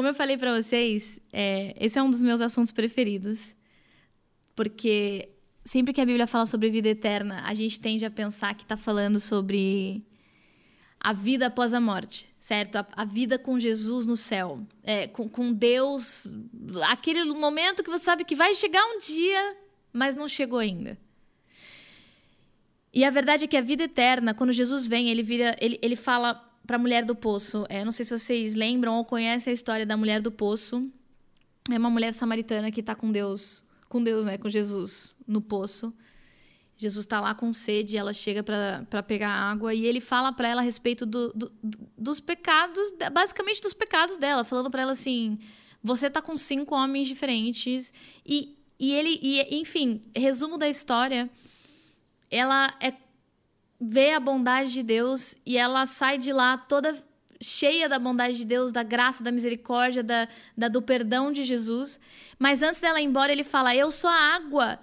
Como 0.00 0.08
eu 0.08 0.14
falei 0.14 0.38
para 0.38 0.56
vocês, 0.56 1.20
é, 1.30 1.74
esse 1.78 1.98
é 1.98 2.02
um 2.02 2.08
dos 2.08 2.22
meus 2.22 2.40
assuntos 2.40 2.72
preferidos. 2.72 3.54
Porque 4.56 5.28
sempre 5.62 5.92
que 5.92 6.00
a 6.00 6.06
Bíblia 6.06 6.26
fala 6.26 6.46
sobre 6.46 6.70
vida 6.70 6.88
eterna, 6.88 7.42
a 7.44 7.52
gente 7.52 7.78
tende 7.78 8.06
a 8.06 8.10
pensar 8.10 8.54
que 8.54 8.62
está 8.62 8.78
falando 8.78 9.20
sobre 9.20 10.02
a 10.98 11.12
vida 11.12 11.48
após 11.48 11.74
a 11.74 11.80
morte, 11.82 12.34
certo? 12.38 12.76
A, 12.76 12.86
a 12.96 13.04
vida 13.04 13.38
com 13.38 13.58
Jesus 13.58 14.06
no 14.06 14.16
céu, 14.16 14.66
é, 14.82 15.06
com, 15.06 15.28
com 15.28 15.52
Deus, 15.52 16.34
aquele 16.88 17.22
momento 17.34 17.82
que 17.84 17.90
você 17.90 18.04
sabe 18.06 18.24
que 18.24 18.34
vai 18.34 18.54
chegar 18.54 18.82
um 18.82 18.96
dia, 18.96 19.54
mas 19.92 20.16
não 20.16 20.26
chegou 20.26 20.60
ainda. 20.60 20.96
E 22.90 23.04
a 23.04 23.10
verdade 23.10 23.44
é 23.44 23.46
que 23.46 23.56
a 23.58 23.60
vida 23.60 23.82
eterna, 23.82 24.32
quando 24.32 24.50
Jesus 24.50 24.88
vem, 24.88 25.10
ele 25.10 25.22
vira, 25.22 25.54
ele, 25.60 25.78
ele 25.82 25.94
fala 25.94 26.49
para 26.66 26.76
a 26.76 26.78
mulher 26.78 27.04
do 27.04 27.14
poço. 27.14 27.66
É, 27.68 27.84
não 27.84 27.92
sei 27.92 28.04
se 28.04 28.16
vocês 28.16 28.54
lembram 28.54 28.94
ou 28.94 29.04
conhecem 29.04 29.50
a 29.50 29.54
história 29.54 29.86
da 29.86 29.96
mulher 29.96 30.20
do 30.20 30.30
poço. 30.30 30.88
É 31.70 31.78
uma 31.78 31.90
mulher 31.90 32.12
samaritana 32.12 32.70
que 32.70 32.80
está 32.80 32.94
com 32.94 33.10
Deus, 33.10 33.64
com 33.88 34.02
Deus, 34.02 34.24
né, 34.24 34.38
com 34.38 34.48
Jesus 34.48 35.14
no 35.26 35.40
poço. 35.40 35.92
Jesus 36.76 37.04
está 37.04 37.20
lá 37.20 37.34
com 37.34 37.52
sede, 37.52 37.98
ela 37.98 38.12
chega 38.14 38.42
para 38.42 39.02
pegar 39.02 39.28
água 39.28 39.74
e 39.74 39.84
ele 39.84 40.00
fala 40.00 40.32
para 40.32 40.48
ela 40.48 40.62
a 40.62 40.64
respeito 40.64 41.04
do, 41.04 41.30
do, 41.34 41.52
dos 41.96 42.20
pecados, 42.20 42.94
basicamente 43.12 43.60
dos 43.60 43.74
pecados 43.74 44.16
dela, 44.16 44.44
falando 44.44 44.70
para 44.70 44.80
ela 44.80 44.92
assim: 44.92 45.38
você 45.82 46.06
está 46.06 46.22
com 46.22 46.34
cinco 46.38 46.74
homens 46.74 47.06
diferentes 47.06 47.92
e, 48.24 48.56
e 48.78 48.94
ele, 48.94 49.18
e, 49.22 49.60
enfim, 49.60 50.00
resumo 50.16 50.56
da 50.56 50.70
história, 50.70 51.28
ela 52.30 52.74
é, 52.80 52.94
vê 53.80 54.12
a 54.12 54.20
bondade 54.20 54.72
de 54.72 54.82
Deus 54.82 55.36
e 55.46 55.56
ela 55.56 55.86
sai 55.86 56.18
de 56.18 56.32
lá 56.32 56.58
toda 56.58 56.96
cheia 57.40 57.88
da 57.88 57.98
bondade 57.98 58.36
de 58.36 58.44
Deus, 58.44 58.70
da 58.70 58.82
graça, 58.82 59.24
da 59.24 59.32
misericórdia, 59.32 60.02
da, 60.02 60.28
da 60.56 60.68
do 60.68 60.82
perdão 60.82 61.32
de 61.32 61.42
Jesus. 61.44 61.98
Mas 62.38 62.62
antes 62.62 62.80
dela 62.80 63.00
ir 63.00 63.04
embora, 63.04 63.32
ele 63.32 63.44
fala: 63.44 63.74
eu 63.74 63.90
sou 63.90 64.10
a 64.10 64.34
água 64.34 64.78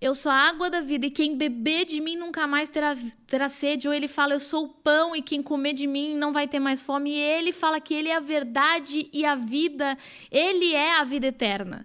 eu 0.00 0.14
sou 0.14 0.30
a 0.30 0.34
água 0.36 0.70
da 0.70 0.80
vida 0.80 1.06
e 1.06 1.10
quem 1.10 1.36
beber 1.36 1.84
de 1.84 2.00
mim 2.00 2.14
nunca 2.14 2.46
mais 2.46 2.68
terá, 2.68 2.96
terá 3.26 3.48
sede. 3.48 3.88
Ou 3.88 3.94
ele 3.94 4.06
fala, 4.06 4.34
eu 4.34 4.40
sou 4.40 4.66
o 4.66 4.68
pão 4.68 5.14
e 5.14 5.20
quem 5.20 5.42
comer 5.42 5.72
de 5.72 5.88
mim 5.88 6.14
não 6.14 6.32
vai 6.32 6.46
ter 6.46 6.60
mais 6.60 6.80
fome. 6.80 7.10
E 7.10 7.18
ele 7.18 7.52
fala 7.52 7.80
que 7.80 7.94
ele 7.94 8.08
é 8.08 8.16
a 8.16 8.20
verdade 8.20 9.10
e 9.12 9.24
a 9.24 9.34
vida, 9.34 9.98
ele 10.30 10.72
é 10.72 10.98
a 10.98 11.04
vida 11.04 11.26
eterna. 11.26 11.84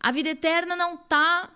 A 0.00 0.10
vida 0.10 0.30
eterna 0.30 0.74
não 0.74 0.94
está 0.94 1.48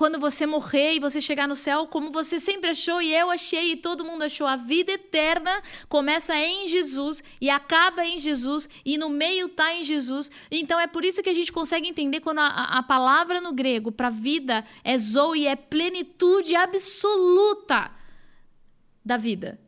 quando 0.00 0.18
você 0.18 0.46
morrer 0.46 0.94
e 0.94 0.98
você 0.98 1.20
chegar 1.20 1.46
no 1.46 1.54
céu, 1.54 1.86
como 1.86 2.10
você 2.10 2.40
sempre 2.40 2.70
achou 2.70 3.02
e 3.02 3.14
eu 3.14 3.30
achei 3.30 3.72
e 3.72 3.76
todo 3.76 4.02
mundo 4.02 4.22
achou, 4.22 4.46
a 4.46 4.56
vida 4.56 4.92
eterna 4.92 5.60
começa 5.90 6.34
em 6.34 6.66
Jesus 6.66 7.22
e 7.38 7.50
acaba 7.50 8.02
em 8.02 8.18
Jesus 8.18 8.66
e 8.82 8.96
no 8.96 9.10
meio 9.10 9.48
está 9.48 9.74
em 9.74 9.82
Jesus. 9.82 10.30
Então 10.50 10.80
é 10.80 10.86
por 10.86 11.04
isso 11.04 11.22
que 11.22 11.28
a 11.28 11.34
gente 11.34 11.52
consegue 11.52 11.86
entender 11.86 12.20
quando 12.20 12.38
a, 12.38 12.78
a 12.78 12.82
palavra 12.82 13.42
no 13.42 13.52
grego 13.52 13.92
para 13.92 14.08
vida 14.08 14.64
é 14.82 14.96
zoe, 14.96 15.46
é 15.46 15.54
plenitude 15.54 16.56
absoluta 16.56 17.90
da 19.04 19.18
vida. 19.18 19.60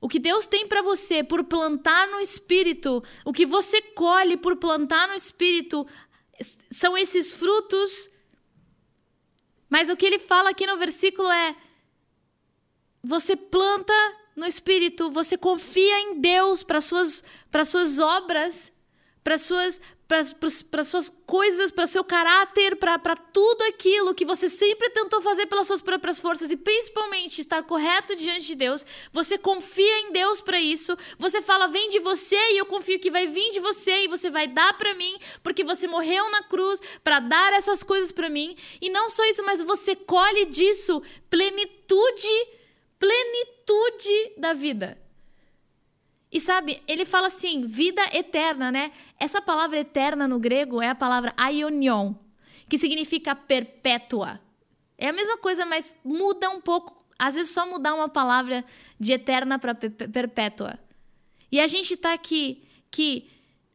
O 0.00 0.08
que 0.08 0.18
Deus 0.18 0.46
tem 0.46 0.66
para 0.66 0.82
você 0.82 1.22
por 1.22 1.44
plantar 1.44 2.08
no 2.08 2.18
espírito, 2.18 3.00
o 3.24 3.32
que 3.32 3.46
você 3.46 3.80
colhe 3.80 4.36
por 4.36 4.56
plantar 4.56 5.06
no 5.06 5.14
espírito, 5.14 5.86
são 6.72 6.98
esses 6.98 7.32
frutos 7.32 8.10
mas 9.72 9.88
o 9.88 9.96
que 9.96 10.04
ele 10.04 10.18
fala 10.18 10.50
aqui 10.50 10.66
no 10.66 10.76
versículo 10.76 11.30
é: 11.32 11.56
você 13.02 13.34
planta 13.34 13.94
no 14.36 14.44
espírito, 14.44 15.10
você 15.10 15.34
confia 15.38 15.98
em 16.00 16.20
Deus 16.20 16.62
para 16.62 16.78
suas 16.78 17.24
para 17.50 17.64
suas 17.64 17.98
obras, 17.98 18.70
para 19.24 19.38
suas 19.38 19.80
para 20.70 20.84
suas 20.84 21.08
coisas, 21.26 21.70
para 21.70 21.86
seu 21.86 22.04
caráter, 22.04 22.76
para 22.76 23.16
tudo 23.16 23.62
aquilo 23.62 24.14
que 24.14 24.24
você 24.24 24.48
sempre 24.48 24.90
tentou 24.90 25.22
fazer 25.22 25.46
pelas 25.46 25.66
suas 25.66 25.80
próprias 25.80 26.20
forças 26.20 26.50
e 26.50 26.56
principalmente 26.56 27.40
estar 27.40 27.62
correto 27.62 28.14
diante 28.14 28.46
de 28.46 28.54
Deus, 28.54 28.84
você 29.10 29.38
confia 29.38 30.00
em 30.00 30.12
Deus 30.12 30.40
para 30.40 30.60
isso. 30.60 30.96
Você 31.18 31.40
fala: 31.40 31.66
"Vem 31.66 31.88
de 31.88 31.98
você 31.98 32.36
e 32.36 32.58
eu 32.58 32.66
confio 32.66 33.00
que 33.00 33.10
vai 33.10 33.26
vir 33.26 33.50
de 33.50 33.60
você 33.60 34.04
e 34.04 34.08
você 34.08 34.28
vai 34.30 34.46
dar 34.46 34.76
para 34.76 34.94
mim, 34.94 35.16
porque 35.42 35.64
você 35.64 35.88
morreu 35.88 36.30
na 36.30 36.42
cruz 36.42 36.80
para 37.02 37.18
dar 37.18 37.52
essas 37.54 37.82
coisas 37.82 38.12
para 38.12 38.28
mim". 38.28 38.54
E 38.80 38.90
não 38.90 39.08
só 39.08 39.24
isso, 39.24 39.42
mas 39.42 39.62
você 39.62 39.96
colhe 39.96 40.44
disso 40.46 41.02
plenitude, 41.30 42.28
plenitude 42.98 44.34
da 44.36 44.52
vida. 44.52 45.01
E 46.32 46.40
sabe, 46.40 46.82
ele 46.88 47.04
fala 47.04 47.26
assim, 47.26 47.66
vida 47.66 48.02
eterna, 48.16 48.72
né? 48.72 48.90
Essa 49.20 49.42
palavra 49.42 49.78
eterna 49.78 50.26
no 50.26 50.38
grego 50.38 50.80
é 50.80 50.88
a 50.88 50.94
palavra 50.94 51.34
aionion, 51.36 52.14
que 52.70 52.78
significa 52.78 53.36
perpétua. 53.36 54.40
É 54.96 55.08
a 55.08 55.12
mesma 55.12 55.36
coisa, 55.36 55.66
mas 55.66 55.94
muda 56.02 56.48
um 56.48 56.60
pouco. 56.60 57.04
Às 57.18 57.34
vezes 57.34 57.52
só 57.52 57.66
mudar 57.66 57.92
uma 57.92 58.08
palavra 58.08 58.64
de 58.98 59.12
eterna 59.12 59.58
para 59.58 59.74
perpétua. 59.74 60.78
E 61.50 61.60
a 61.60 61.66
gente 61.66 61.94
está 61.94 62.14
aqui 62.14 62.66
que 62.90 63.30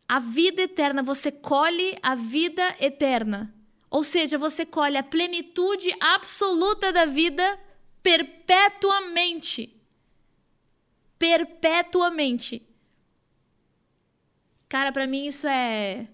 a 0.10 0.18
vida 0.18 0.64
eterna, 0.64 1.04
você 1.04 1.32
colhe 1.32 1.96
a 2.02 2.16
vida 2.16 2.76
eterna. 2.80 3.54
Ou 3.90 4.04
seja, 4.04 4.36
você 4.36 4.66
colhe 4.66 4.98
a 4.98 5.04
plenitude 5.04 5.96
absoluta 6.00 6.92
da 6.92 7.06
vida 7.06 7.60
perpetuamente 8.02 9.77
perpetuamente. 11.18 12.62
Cara, 14.70 14.92
para 14.92 15.08
mim 15.08 15.26
isso 15.26 15.48
é. 15.48 16.08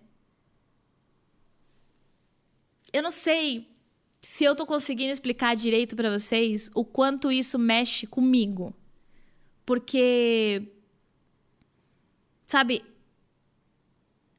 Eu 2.92 3.02
não 3.02 3.10
sei 3.10 3.68
se 4.22 4.44
eu 4.44 4.56
tô 4.56 4.66
conseguindo 4.66 5.12
explicar 5.12 5.56
direito 5.56 5.96
para 5.96 6.12
vocês 6.12 6.70
o 6.74 6.86
quanto 6.86 7.32
isso 7.32 7.58
mexe 7.58 8.06
comigo. 8.06 8.74
Porque. 9.66 10.70
Sabe, 12.46 12.84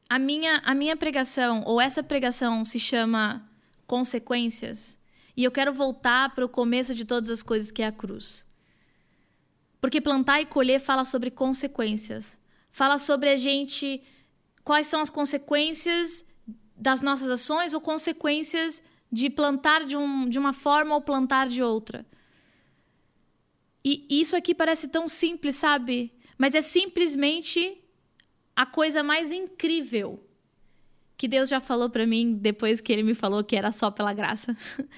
a 0.09 0.19
minha, 0.19 0.59
a 0.65 0.75
minha 0.75 0.97
pregação, 0.97 1.65
ou 1.67 1.81
essa 1.81 2.03
pregação, 2.03 2.65
se 2.65 2.79
chama 2.79 3.49
Consequências. 3.87 4.97
E 5.37 5.43
eu 5.43 5.51
quero 5.51 5.73
voltar 5.73 6.35
para 6.35 6.45
o 6.45 6.49
começo 6.49 6.95
de 6.95 7.05
todas 7.05 7.29
as 7.31 7.43
coisas, 7.43 7.73
que 7.73 7.83
é 7.83 7.87
a 7.87 7.93
cruz. 7.93 8.47
Porque 9.85 10.01
plantar 10.01 10.41
e 10.41 10.47
colher 10.47 10.81
fala 10.81 11.05
sobre 11.05 11.31
consequências. 11.31 12.41
Fala 12.71 12.97
sobre 12.97 13.29
a 13.29 13.37
gente. 13.37 14.03
Quais 14.65 14.87
são 14.87 15.03
as 15.03 15.11
consequências 15.11 16.25
das 16.75 17.03
nossas 17.03 17.29
ações 17.29 17.75
ou 17.75 17.83
consequências 17.83 18.83
de 19.13 19.29
plantar 19.29 19.85
de, 19.85 19.95
um, 19.95 20.25
de 20.25 20.39
uma 20.39 20.55
forma 20.55 20.95
ou 20.95 21.03
plantar 21.03 21.49
de 21.49 21.63
outra. 21.63 22.07
E 23.85 24.07
isso 24.09 24.35
aqui 24.35 24.55
parece 24.55 24.89
tão 24.89 25.07
simples, 25.07 25.57
sabe? 25.57 26.15
Mas 26.39 26.55
é 26.55 26.63
simplesmente 26.63 27.79
a 28.57 28.65
coisa 28.65 29.03
mais 29.03 29.31
incrível 29.31 30.27
que 31.15 31.29
Deus 31.29 31.51
já 31.51 31.61
falou 31.61 31.91
para 31.91 32.07
mim 32.07 32.39
depois 32.41 32.81
que 32.81 32.91
ele 32.91 33.03
me 33.03 33.13
falou 33.13 33.45
que 33.45 33.55
era 33.55 33.71
só 33.71 33.91
pela 33.91 34.15
graça. 34.15 34.57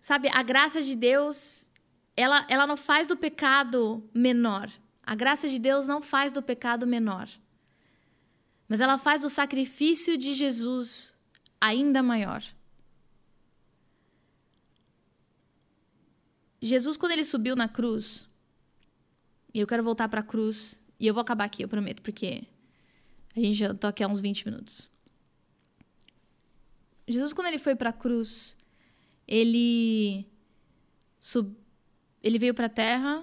sabe, 0.00 0.28
a 0.32 0.42
graça 0.42 0.82
de 0.82 0.96
Deus 0.96 1.70
ela, 2.16 2.46
ela 2.48 2.66
não 2.66 2.76
faz 2.76 3.06
do 3.06 3.16
pecado 3.16 4.08
menor. 4.14 4.70
A 5.02 5.14
graça 5.14 5.48
de 5.48 5.58
Deus 5.58 5.86
não 5.86 6.00
faz 6.00 6.32
do 6.32 6.42
pecado 6.42 6.86
menor. 6.86 7.28
Mas 8.68 8.80
ela 8.80 8.98
faz 8.98 9.22
do 9.22 9.28
sacrifício 9.28 10.16
de 10.16 10.34
Jesus 10.34 11.14
ainda 11.60 12.02
maior. 12.02 12.42
Jesus, 16.60 16.96
quando 16.96 17.12
ele 17.12 17.24
subiu 17.24 17.54
na 17.54 17.68
cruz, 17.68 18.26
e 19.52 19.60
eu 19.60 19.66
quero 19.66 19.82
voltar 19.82 20.08
para 20.08 20.20
a 20.20 20.24
cruz, 20.24 20.80
e 20.98 21.06
eu 21.06 21.12
vou 21.12 21.20
acabar 21.20 21.44
aqui, 21.44 21.62
eu 21.62 21.68
prometo, 21.68 22.00
porque 22.00 22.44
a 23.36 23.40
gente 23.40 23.54
já 23.54 23.74
tô 23.74 23.86
aqui 23.86 24.02
há 24.02 24.08
uns 24.08 24.20
20 24.20 24.46
minutos. 24.46 24.90
Jesus, 27.06 27.34
quando 27.34 27.48
ele 27.48 27.58
foi 27.58 27.76
para 27.76 27.90
a 27.90 27.92
cruz, 27.92 28.56
ele 29.28 30.26
sub... 31.20 31.54
ele 32.24 32.38
veio 32.38 32.54
para 32.54 32.66
a 32.66 32.70
terra, 32.70 33.22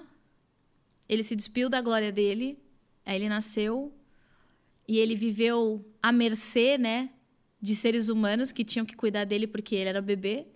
ele 1.08 1.24
se 1.24 1.34
despiu 1.34 1.68
da 1.68 1.80
glória 1.80 2.12
dele, 2.12 2.56
aí 3.04 3.16
ele 3.16 3.28
nasceu 3.28 3.92
e 4.86 5.00
ele 5.00 5.16
viveu 5.16 5.84
à 6.00 6.12
mercê, 6.12 6.78
né, 6.78 7.10
de 7.60 7.74
seres 7.74 8.08
humanos 8.08 8.52
que 8.52 8.64
tinham 8.64 8.86
que 8.86 8.94
cuidar 8.94 9.24
dele 9.24 9.48
porque 9.48 9.74
ele 9.74 9.88
era 9.88 10.00
bebê. 10.00 10.46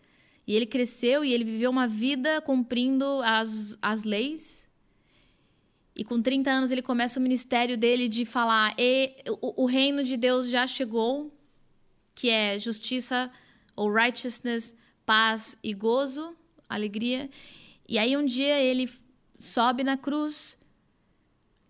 E 0.47 0.55
ele 0.55 0.65
cresceu 0.65 1.25
e 1.25 1.33
ele 1.33 1.43
viveu 1.43 1.69
uma 1.71 1.89
vida 1.89 2.41
cumprindo 2.41 3.05
as, 3.25 3.77
as 3.83 4.05
leis. 4.05 4.69
E 5.97 6.05
com 6.05 6.23
30 6.23 6.49
anos 6.49 6.71
ele 6.71 6.83
começa 6.83 7.19
o 7.19 7.23
ministério 7.23 7.77
dele 7.77 8.09
de 8.09 8.25
falar: 8.25 8.73
e, 8.79 9.13
o, 9.41 9.65
o 9.65 9.67
reino 9.67 10.05
de 10.05 10.17
Deus 10.17 10.49
já 10.49 10.69
chegou, 10.69 11.37
que 12.15 12.31
é 12.31 12.61
justiça 12.61 13.29
ou 13.75 13.93
righteousness, 13.93 14.77
paz 15.05 15.59
e 15.65 15.75
gozo, 15.75 16.37
alegria. 16.69 17.29
E 17.89 17.99
aí 17.99 18.17
um 18.17 18.25
dia 18.25 18.61
ele 18.61 18.91
sobe 19.39 19.85
na 19.85 19.97
cruz, 19.97 20.59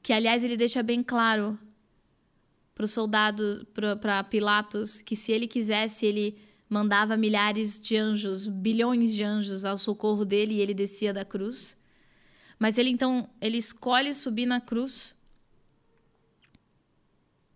que 0.03 0.13
aliás 0.13 0.43
ele 0.45 0.57
deixa 0.57 0.83
bem 0.83 1.03
claro 1.03 1.59
para 2.75 2.85
os 2.85 2.91
soldados, 2.91 3.65
para 4.01 4.23
Pilatos, 4.25 5.01
que 5.01 5.17
se 5.17 5.33
ele 5.33 5.47
quisesse, 5.47 6.07
ele 6.07 6.39
mandava 6.69 7.17
milhares 7.17 7.79
de 7.81 7.97
anjos, 7.97 8.47
bilhões 8.47 9.15
de 9.15 9.23
anjos 9.23 9.65
ao 9.65 9.77
socorro 9.77 10.25
dele 10.25 10.55
e 10.55 10.61
ele 10.61 10.75
descia 10.75 11.13
da 11.13 11.25
cruz. 11.25 11.77
Mas 12.59 12.79
ele 12.79 12.91
então, 12.91 13.29
ele 13.41 13.59
escolhe 13.59 14.13
subir 14.15 14.47
na 14.47 14.61
cruz. 14.61 15.15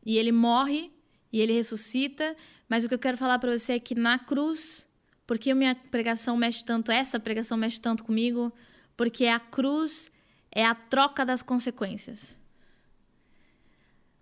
E 0.05 0.17
ele 0.17 0.33
morre 0.33 0.90
e 1.33 1.40
ele 1.40 1.52
ressuscita, 1.52 2.37
mas 2.69 2.85
o 2.85 2.88
que 2.88 2.95
eu 2.95 2.99
quero 2.99 3.17
falar 3.17 3.38
para 3.38 3.57
você 3.57 3.75
é 3.75 3.79
que 3.79 3.95
na 3.95 4.19
cruz, 4.19 4.87
porque 5.31 5.53
a 5.53 5.55
minha 5.55 5.77
pregação 5.77 6.37
mexe 6.37 6.65
tanto, 6.65 6.91
essa 6.91 7.21
pregação 7.21 7.57
mexe 7.57 7.81
tanto 7.81 8.03
comigo, 8.03 8.53
porque 8.97 9.29
a 9.29 9.39
cruz 9.39 10.11
é 10.51 10.67
a 10.67 10.75
troca 10.75 11.25
das 11.25 11.41
consequências. 11.41 12.37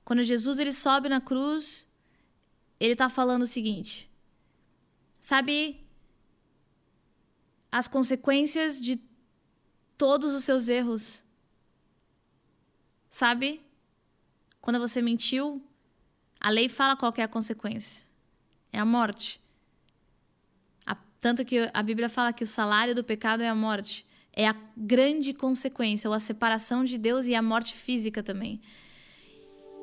Quando 0.04 0.22
Jesus 0.22 0.58
ele 0.58 0.70
sobe 0.70 1.08
na 1.08 1.18
cruz, 1.18 1.88
ele 2.78 2.92
está 2.92 3.08
falando 3.08 3.44
o 3.44 3.46
seguinte: 3.46 4.06
Sabe 5.18 5.82
as 7.72 7.88
consequências 7.88 8.78
de 8.78 9.00
todos 9.96 10.34
os 10.34 10.44
seus 10.44 10.68
erros? 10.68 11.24
Sabe? 13.08 13.62
Quando 14.60 14.78
você 14.78 15.00
mentiu, 15.00 15.66
a 16.38 16.50
lei 16.50 16.68
fala 16.68 16.98
qual 16.98 17.14
é 17.16 17.22
a 17.22 17.28
consequência. 17.28 18.04
É 18.70 18.78
a 18.78 18.84
morte. 18.84 19.40
Tanto 21.20 21.44
que 21.44 21.68
a 21.72 21.82
Bíblia 21.82 22.08
fala 22.08 22.32
que 22.32 22.44
o 22.44 22.46
salário 22.46 22.94
do 22.94 23.02
pecado 23.02 23.42
é 23.42 23.48
a 23.48 23.54
morte. 23.54 24.06
É 24.32 24.46
a 24.46 24.56
grande 24.76 25.34
consequência, 25.34 26.08
ou 26.08 26.14
a 26.14 26.20
separação 26.20 26.84
de 26.84 26.96
Deus 26.96 27.26
e 27.26 27.34
a 27.34 27.42
morte 27.42 27.74
física 27.74 28.22
também. 28.22 28.60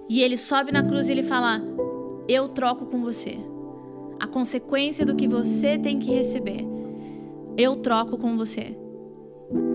E 0.10 0.22
ele 0.22 0.38
sobe 0.38 0.72
na 0.72 0.84
cruz 0.84 1.10
e 1.10 1.12
ele 1.12 1.24
fala: 1.24 1.62
Eu 2.28 2.50
troco 2.50 2.86
com 2.86 3.02
você 3.02 3.38
a 4.20 4.28
consequência 4.28 5.06
do 5.06 5.16
que 5.16 5.28
você 5.28 5.78
tem 5.78 6.00
que 6.00 6.12
receber. 6.12 6.66
Eu 7.58 7.76
troco 7.78 8.18
com 8.18 8.38
você. 8.38 8.78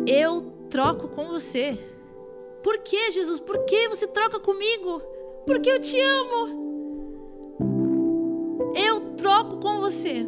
Eu 0.06 0.42
troco 0.70 1.08
com 1.08 1.28
você. 1.28 1.78
Por 2.62 2.78
que, 2.78 3.10
Jesus? 3.10 3.40
Por 3.40 3.64
que 3.64 3.88
você 3.88 4.06
troca 4.06 4.38
comigo? 4.38 5.02
Porque 5.46 5.70
eu 5.70 5.80
te 5.80 5.98
amo. 6.00 6.60
Eu 8.74 9.14
troco 9.16 9.58
com 9.58 9.80
você. 9.80 10.26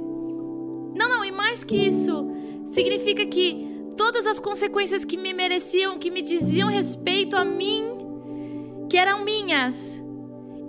Não, 0.94 1.08
não, 1.08 1.24
e 1.24 1.30
mais 1.32 1.64
que 1.64 1.76
isso, 1.76 2.26
significa 2.66 3.24
que 3.26 3.72
todas 3.96 4.26
as 4.26 4.38
consequências 4.38 5.04
que 5.04 5.16
me 5.16 5.32
mereciam, 5.32 5.98
que 5.98 6.10
me 6.10 6.22
diziam 6.22 6.68
respeito 6.68 7.36
a 7.36 7.44
mim, 7.44 7.84
que 8.88 8.96
eram 8.96 9.24
minhas, 9.24 10.02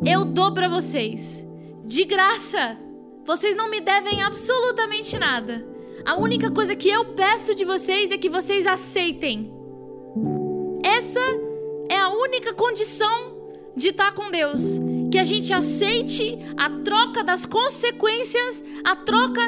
eu 0.06 0.26
dou 0.26 0.54
para 0.54 0.68
vocês. 0.68 1.46
De 1.86 2.06
graça. 2.06 2.78
Vocês 3.26 3.56
não 3.56 3.70
me 3.70 3.80
devem 3.80 4.22
absolutamente 4.22 5.18
nada. 5.18 5.66
A 6.06 6.16
única 6.18 6.52
coisa 6.52 6.76
que 6.76 6.90
eu 6.90 7.06
peço 7.14 7.56
de 7.56 7.64
vocês 7.64 8.12
é 8.12 8.18
que 8.18 8.30
vocês 8.30 8.68
aceitem. 8.68 9.54
Essa 10.84 11.22
é 11.90 11.98
a 11.98 12.10
única 12.10 12.54
condição 12.54 13.38
de 13.76 13.90
estar 13.90 14.14
com 14.14 14.30
Deus. 14.30 14.80
Que 15.10 15.18
a 15.18 15.24
gente 15.24 15.54
aceite 15.54 16.38
a 16.58 16.70
troca 16.82 17.24
das 17.24 17.46
consequências, 17.46 18.64
a 18.84 18.96
troca 18.96 19.42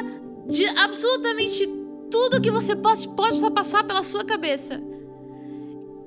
de 0.48 0.66
absolutamente 0.66 1.66
tudo 2.10 2.40
que 2.40 2.50
você 2.50 2.74
pode, 2.76 3.08
pode 3.08 3.40
passar 3.50 3.84
pela 3.84 4.02
sua 4.02 4.24
cabeça 4.24 4.80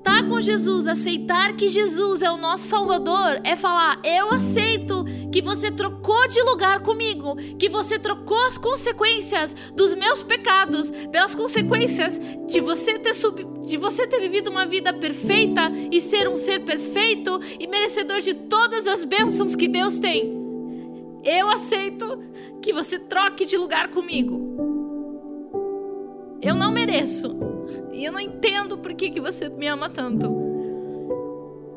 estar 0.10 0.28
com 0.28 0.42
Jesus, 0.42 0.88
aceitar 0.88 1.56
que 1.56 1.68
Jesus 1.68 2.22
é 2.22 2.32
o 2.32 2.38
nosso 2.38 2.64
Salvador, 2.64 3.40
é 3.44 3.56
falar: 3.56 4.02
eu 4.04 4.32
aceito 4.32 5.06
que 5.32 5.42
você 5.42 5.70
trocou 5.70 6.28
de 6.28 6.42
lugar 6.42 6.82
comigo, 6.82 7.36
que 7.58 7.70
você 7.70 8.00
trocou 8.00 8.42
as 8.46 8.58
consequências 8.58 9.56
dos 9.76 9.94
meus 9.94 10.24
pecados 10.24 10.92
pelas 11.12 11.36
consequências 11.36 12.20
de 12.48 12.60
você 12.60 12.98
ter 12.98 13.14
sub... 13.14 13.46
de 13.68 13.78
você 13.78 14.08
ter 14.08 14.20
vivido 14.20 14.50
uma 14.50 14.66
vida 14.66 14.92
perfeita 14.92 15.72
e 15.92 16.02
ser 16.02 16.28
um 16.28 16.36
ser 16.36 16.60
perfeito 16.60 17.40
e 17.60 17.68
merecedor 17.68 18.20
de 18.20 18.34
todas 18.34 18.88
as 18.88 19.04
bênçãos 19.04 19.56
que 19.56 19.68
Deus 19.68 20.00
tem. 20.00 20.39
Eu 21.24 21.50
aceito 21.50 22.20
que 22.62 22.72
você 22.72 22.98
troque 22.98 23.46
de 23.46 23.58
lugar 23.58 23.90
comigo. 23.90 24.40
Eu 26.42 26.56
não 26.56 26.72
mereço. 26.72 27.38
E 27.92 28.06
eu 28.06 28.12
não 28.12 28.20
entendo 28.20 28.78
por 28.78 28.94
que, 28.94 29.10
que 29.10 29.20
você 29.20 29.50
me 29.50 29.68
ama 29.68 29.90
tanto. 29.90 30.30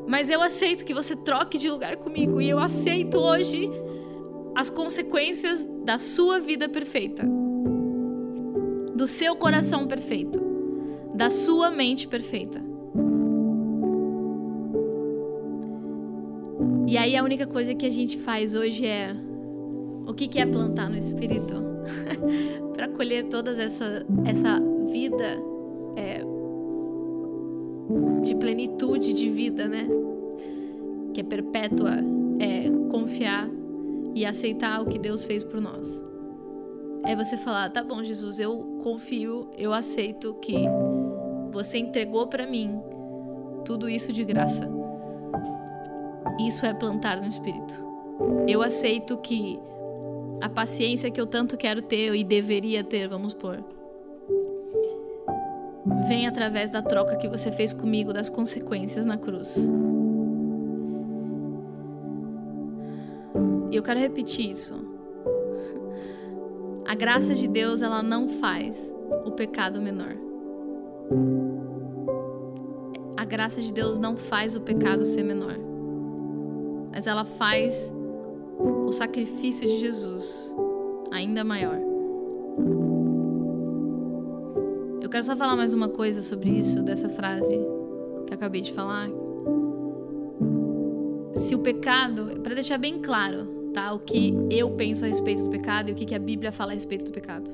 Mas 0.07 0.31
eu 0.31 0.41
aceito 0.41 0.85
que 0.85 0.95
você 0.95 1.17
troque 1.17 1.59
de 1.59 1.69
lugar 1.69 1.97
comigo. 1.97 2.41
E 2.41 2.49
eu 2.49 2.59
aceito 2.59 3.19
hoje 3.19 3.69
as 4.55 4.71
consequências 4.71 5.67
da 5.85 5.99
sua 5.99 6.39
vida 6.39 6.69
perfeita. 6.69 7.27
Do 8.95 9.07
seu 9.07 9.35
coração 9.35 9.87
perfeito. 9.87 10.41
Da 11.15 11.31
sua 11.31 11.71
mente 11.71 12.07
perfeita. 12.07 12.63
E 16.87 16.97
aí 16.97 17.17
a 17.17 17.25
única 17.25 17.47
coisa 17.47 17.75
que 17.75 17.87
a 17.87 17.91
gente 17.91 18.19
faz 18.19 18.55
hoje 18.55 18.87
é 18.87 19.17
o 20.13 20.15
que, 20.15 20.29
que 20.29 20.39
é 20.39 20.45
plantar 20.45 20.91
no 20.91 20.99
espírito 20.99 21.55
para 22.77 22.87
colher 22.87 23.29
toda 23.29 23.51
essa 23.51 24.05
essa 24.27 24.61
vida 24.93 25.39
é, 25.97 26.23
de 28.21 28.35
plenitude 28.35 29.15
de 29.15 29.31
vida, 29.31 29.67
né? 29.67 29.89
Que 31.15 31.23
é 31.23 31.25
perpétua, 31.25 31.93
é 32.39 32.71
confiar 32.91 33.49
e 34.15 34.27
aceitar 34.27 34.83
o 34.83 34.87
que 34.87 34.99
Deus 34.99 35.25
fez 35.25 35.43
por 35.43 35.63
nós. 35.63 36.05
É 37.05 37.17
você 37.17 37.39
falar, 37.39 37.71
tá 37.71 37.83
bom, 37.83 38.03
Jesus, 38.03 38.39
eu 38.39 38.81
confio, 38.83 39.49
eu 39.57 39.73
aceito 39.73 40.35
que 40.35 40.55
você 41.51 41.79
entregou 41.79 42.27
para 42.27 42.47
mim 42.47 42.79
tudo 43.65 43.89
isso 43.89 44.13
de 44.13 44.25
graça. 44.25 44.71
Isso 46.39 46.67
é 46.67 46.75
plantar 46.75 47.19
no 47.19 47.27
espírito. 47.27 47.83
Eu 48.47 48.63
aceito 48.63 49.17
que 49.19 49.59
a 50.43 50.49
paciência 50.49 51.09
que 51.09 51.21
eu 51.21 51.27
tanto 51.27 51.57
quero 51.57 51.81
ter 51.81 52.13
e 52.17 52.25
deveria 52.25 52.83
ter, 52.83 53.07
vamos 53.07 53.33
pôr, 53.33 53.65
vem 56.09 56.27
através 56.27 56.69
da 56.69 56.83
troca 56.83 57.17
que 57.17 57.29
você 57.29 57.53
fez 57.53 57.73
comigo 57.73 58.13
das 58.13 58.29
consequências 58.29 59.07
na 59.07 59.17
cruz. 59.17 59.57
E 63.71 63.77
eu 63.77 63.83
quero 63.85 64.01
repetir 64.01 64.51
isso. 64.51 64.75
A 66.89 66.95
graça 66.97 67.35
de 67.35 67.47
Deus, 67.47 67.81
ela 67.81 68.03
não 68.03 68.29
faz 68.29 68.93
o 69.25 69.31
pecado 69.31 69.81
menor. 69.81 70.17
A 73.17 73.25
graça 73.25 73.61
de 73.61 73.73
Deus 73.73 73.97
não 73.97 74.17
faz 74.17 74.57
o 74.57 74.61
pecado 74.61 75.05
ser 75.05 75.23
menor. 75.23 75.57
Mas 76.91 77.07
ela 77.07 77.25
faz 77.25 77.93
o 78.93 78.95
sacrifício 78.95 79.67
de 79.67 79.79
Jesus 79.79 80.55
ainda 81.11 81.43
maior 81.43 81.93
quero 85.13 85.25
só 85.25 85.37
falar 85.37 85.55
mais 85.55 85.75
uma 85.75 85.91
coisa 85.91 86.23
sobre 86.23 86.49
isso, 86.49 86.83
dessa 86.83 87.07
frase 87.07 87.53
que 88.27 88.33
eu 88.33 88.35
acabei 88.35 88.63
de 88.63 88.73
falar. 88.73 89.11
Se 91.35 91.55
o 91.55 91.59
pecado, 91.59 92.41
para 92.41 92.55
deixar 92.55 92.79
bem 92.79 92.99
claro, 92.99 93.45
tá? 93.75 93.93
O 93.93 93.99
que 93.99 94.35
eu 94.51 94.71
penso 94.71 95.05
a 95.05 95.09
respeito 95.09 95.43
do 95.43 95.51
pecado 95.51 95.91
e 95.91 95.93
o 95.93 95.95
que 95.95 96.15
a 96.15 96.19
Bíblia 96.19 96.51
fala 96.51 96.73
a 96.73 96.75
respeito 96.75 97.05
do 97.05 97.11
pecado. 97.11 97.51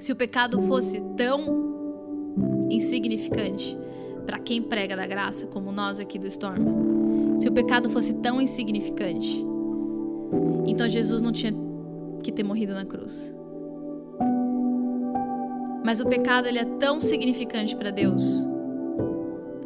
Se 0.00 0.10
o 0.10 0.16
pecado 0.16 0.60
fosse 0.62 1.00
tão 1.16 2.66
insignificante 2.68 3.78
para 4.26 4.40
quem 4.40 4.60
prega 4.60 4.96
da 4.96 5.06
graça, 5.06 5.46
como 5.46 5.70
nós 5.70 6.00
aqui 6.00 6.18
do 6.18 6.26
Storm, 6.26 7.38
se 7.38 7.48
o 7.48 7.52
pecado 7.52 7.88
fosse 7.88 8.14
tão 8.14 8.40
insignificante, 8.40 9.46
então 10.66 10.88
Jesus 10.88 11.20
não 11.20 11.32
tinha 11.32 11.52
que 12.22 12.30
ter 12.30 12.42
morrido 12.42 12.74
na 12.74 12.84
cruz. 12.84 13.34
Mas 15.84 16.00
o 16.00 16.06
pecado 16.06 16.46
ele 16.46 16.58
é 16.58 16.64
tão 16.64 17.00
significante 17.00 17.74
para 17.74 17.90
Deus. 17.90 18.22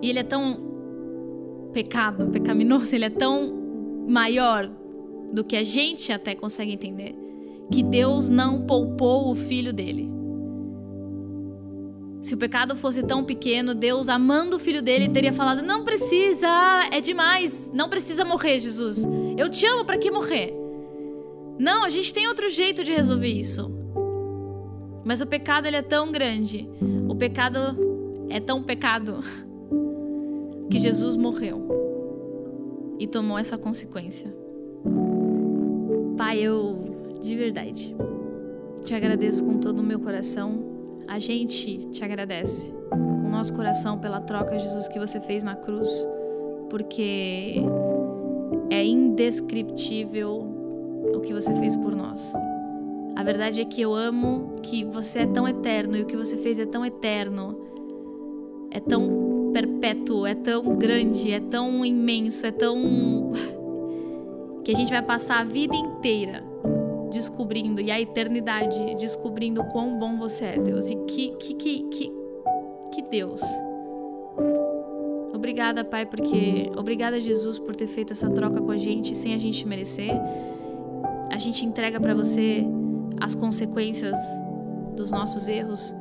E 0.01 0.09
ele 0.09 0.21
é 0.21 0.23
tão 0.23 1.71
pecado, 1.73 2.29
pecaminoso, 2.29 2.95
ele 2.95 3.07
é 3.07 3.11
tão 3.11 3.53
maior 4.07 4.71
do 5.33 5.43
que 5.43 5.57
a 5.57 5.63
gente 5.65 6.13
até 6.13 6.35
consegue 6.35 6.73
entender, 6.73 7.15
que 7.71 7.83
Deus 7.83 8.29
não 8.29 8.63
poupou 8.63 9.31
o 9.31 9.35
filho 9.35 9.73
dele. 9.73 10.14
Se 12.25 12.33
o 12.33 12.39
pecado 12.39 12.75
fosse 12.75 13.03
tão 13.03 13.23
pequeno, 13.23 13.75
Deus, 13.75 14.09
amando 14.09 14.57
o 14.57 14.59
filho 14.59 14.81
dele, 14.81 15.11
teria 15.11 15.31
falado: 15.31 15.61
Não 15.61 15.85
precisa, 15.85 16.49
é 16.91 16.99
demais, 16.99 17.71
não 17.75 17.87
precisa 17.87 18.25
morrer, 18.25 18.59
Jesus. 18.59 19.07
Eu 19.37 19.51
te 19.51 19.67
amo, 19.67 19.85
para 19.85 19.99
que 19.99 20.11
morrer? 20.11 20.55
Não, 21.59 21.85
a 21.85 21.91
gente 21.91 22.15
tem 22.15 22.27
outro 22.27 22.49
jeito 22.49 22.83
de 22.83 22.93
resolver 22.93 23.29
isso. 23.29 23.71
Mas 25.05 25.21
o 25.21 25.27
pecado 25.27 25.67
ele 25.67 25.77
é 25.77 25.83
tão 25.83 26.11
grande, 26.11 26.67
o 27.07 27.15
pecado 27.15 27.59
é 28.31 28.41
tão 28.41 28.63
pecado 28.63 29.21
que 30.73 30.79
Jesus 30.79 31.19
morreu 31.19 31.69
e 32.99 33.07
tomou 33.07 33.39
essa 33.39 33.59
consequência. 33.59 34.35
Pai, 36.17 36.39
eu 36.39 37.19
de 37.21 37.37
verdade 37.37 37.95
te 38.83 38.95
agradeço 38.95 39.45
com 39.45 39.59
todo 39.59 39.81
o 39.81 39.85
meu 39.85 40.01
coração. 40.01 40.74
A 41.07 41.19
gente 41.19 41.89
te 41.89 42.05
agradece 42.05 42.73
com 42.91 42.97
o 42.97 43.31
nosso 43.31 43.53
coração 43.53 43.99
pela 43.99 44.21
troca, 44.21 44.59
Jesus, 44.59 44.89
que 44.89 44.99
você 44.99 45.21
fez 45.21 45.43
na 45.43 45.55
cruz, 45.55 45.89
porque 46.71 47.63
é 48.71 48.85
indescritível 48.85 50.47
o 51.15 51.21
que 51.21 51.33
você 51.33 51.55
fez 51.57 51.77
por 51.77 51.95
nós. 51.95 52.21
A 53.17 53.23
verdade 53.23 53.61
é 53.61 53.65
que 53.65 53.81
eu 53.81 53.95
amo 53.95 54.57
que 54.63 54.85
você 54.85 55.21
é 55.21 55.27
tão 55.27 55.47
eterno 55.47 55.97
e 55.97 56.03
o 56.03 56.07
que 56.07 56.17
você 56.17 56.37
fez 56.37 56.59
é 56.59 56.67
tão 56.67 56.85
eterno, 56.85 57.59
é 58.71 58.81
tão 58.81 59.51
perpétuo, 59.53 60.27
é 60.27 60.35
tão 60.35 60.77
grande, 60.77 61.31
é 61.31 61.41
tão 61.41 61.85
imenso, 61.85 62.47
é 62.47 62.51
tão. 62.51 63.31
que 64.65 64.73
a 64.73 64.75
gente 64.75 64.91
vai 64.91 65.03
passar 65.03 65.41
a 65.41 65.45
vida 65.45 65.77
inteira 65.77 66.54
descobrindo 67.15 67.81
e 67.81 67.91
a 67.91 68.01
eternidade 68.01 68.95
descobrindo 68.97 69.65
quão 69.65 69.99
bom 69.99 70.19
você 70.19 70.45
é, 70.45 70.59
Deus. 70.59 70.91
E 70.91 70.97
que, 70.97 71.29
que, 71.37 71.55
que, 71.55 71.83
que, 71.85 72.13
que 72.93 73.03
Deus. 73.03 73.41
Obrigada, 75.33 75.85
Pai, 75.85 76.05
porque. 76.05 76.71
Obrigada, 76.77 77.19
Jesus, 77.21 77.59
por 77.59 77.75
ter 77.75 77.87
feito 77.87 78.13
essa 78.13 78.29
troca 78.29 78.61
com 78.61 78.71
a 78.71 78.77
gente 78.77 79.15
sem 79.15 79.35
a 79.35 79.39
gente 79.39 79.67
merecer. 79.67 80.11
A 81.31 81.39
gente 81.39 81.65
entrega 81.65 82.01
para 82.01 82.15
você 82.15 82.65
as 83.21 83.35
consequências 83.35 84.17
dos 84.97 85.11
nossos 85.11 85.49
erros, 85.49 85.95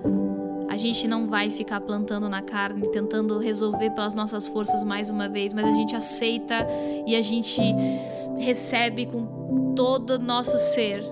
a 0.69 0.77
gente 0.77 1.07
não 1.07 1.27
vai 1.27 1.49
ficar 1.49 1.81
plantando 1.81 2.27
na 2.27 2.41
carne, 2.41 2.89
tentando 2.89 3.37
resolver 3.37 3.91
pelas 3.91 4.13
nossas 4.13 4.47
forças 4.47 4.83
mais 4.83 5.09
uma 5.09 5.29
vez, 5.29 5.53
mas 5.53 5.65
a 5.65 5.71
gente 5.71 5.95
aceita 5.95 6.65
e 7.05 7.15
a 7.15 7.21
gente 7.21 7.61
recebe 8.37 9.05
com 9.05 9.42
todo 9.75 10.19
nosso 10.19 10.57
ser 10.57 11.03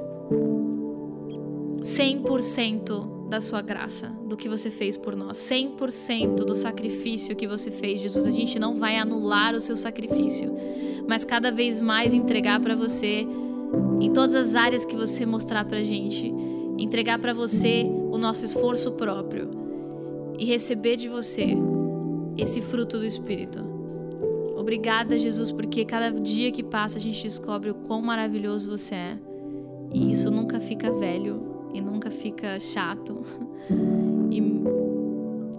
100% 1.82 3.30
da 3.30 3.40
sua 3.40 3.62
graça, 3.62 4.08
do 4.28 4.36
que 4.36 4.50
você 4.50 4.70
fez 4.70 4.98
por 4.98 5.16
nós, 5.16 5.38
100% 5.38 6.36
do 6.44 6.54
sacrifício 6.54 7.36
que 7.36 7.48
você 7.48 7.72
fez, 7.72 8.02
Jesus. 8.02 8.28
A 8.28 8.32
gente 8.32 8.60
não 8.60 8.76
vai 8.76 8.98
anular 8.98 9.56
o 9.56 9.60
seu 9.60 9.78
sacrifício, 9.78 10.54
mas 11.08 11.24
cada 11.24 11.52
vez 11.52 11.80
mais 11.80 12.14
entregar 12.14 12.60
para 12.60 12.76
você 12.76 13.26
em 14.02 14.12
todas 14.12 14.36
as 14.36 14.56
áreas 14.56 14.84
que 14.84 14.96
você 14.96 15.26
mostrar 15.26 15.64
pra 15.66 15.82
gente, 15.84 16.34
entregar 16.78 17.20
para 17.20 17.34
você 17.34 17.86
o 18.12 18.18
nosso 18.18 18.44
esforço 18.44 18.92
próprio 18.92 19.50
e 20.38 20.46
receber 20.46 20.98
de 20.98 21.08
você 21.08 21.56
esse 22.38 22.62
fruto 22.62 22.98
do 22.98 23.06
Espírito. 23.06 23.71
Obrigada, 24.62 25.18
Jesus, 25.18 25.52
porque 25.52 25.84
cada 25.84 26.12
dia 26.12 26.52
que 26.52 26.62
passa 26.62 27.00
a 27.00 27.02
gente 27.02 27.24
descobre 27.24 27.72
o 27.72 27.74
quão 27.74 28.00
maravilhoso 28.00 28.70
você 28.70 28.94
é. 28.94 29.20
E 29.92 30.12
isso 30.12 30.30
nunca 30.30 30.62
fica 30.62 30.92
velho 30.92 31.42
e 31.74 31.82
nunca 31.82 32.12
fica 32.12 32.60
chato. 32.60 33.24
E 34.30 34.40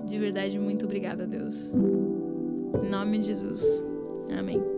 de 0.07 0.19
verdade, 0.19 0.57
muito 0.57 0.85
obrigada, 0.85 1.27
Deus. 1.27 1.75
Em 1.75 2.89
nome 2.89 3.19
de 3.19 3.27
Jesus. 3.27 3.85
Amém. 4.39 4.72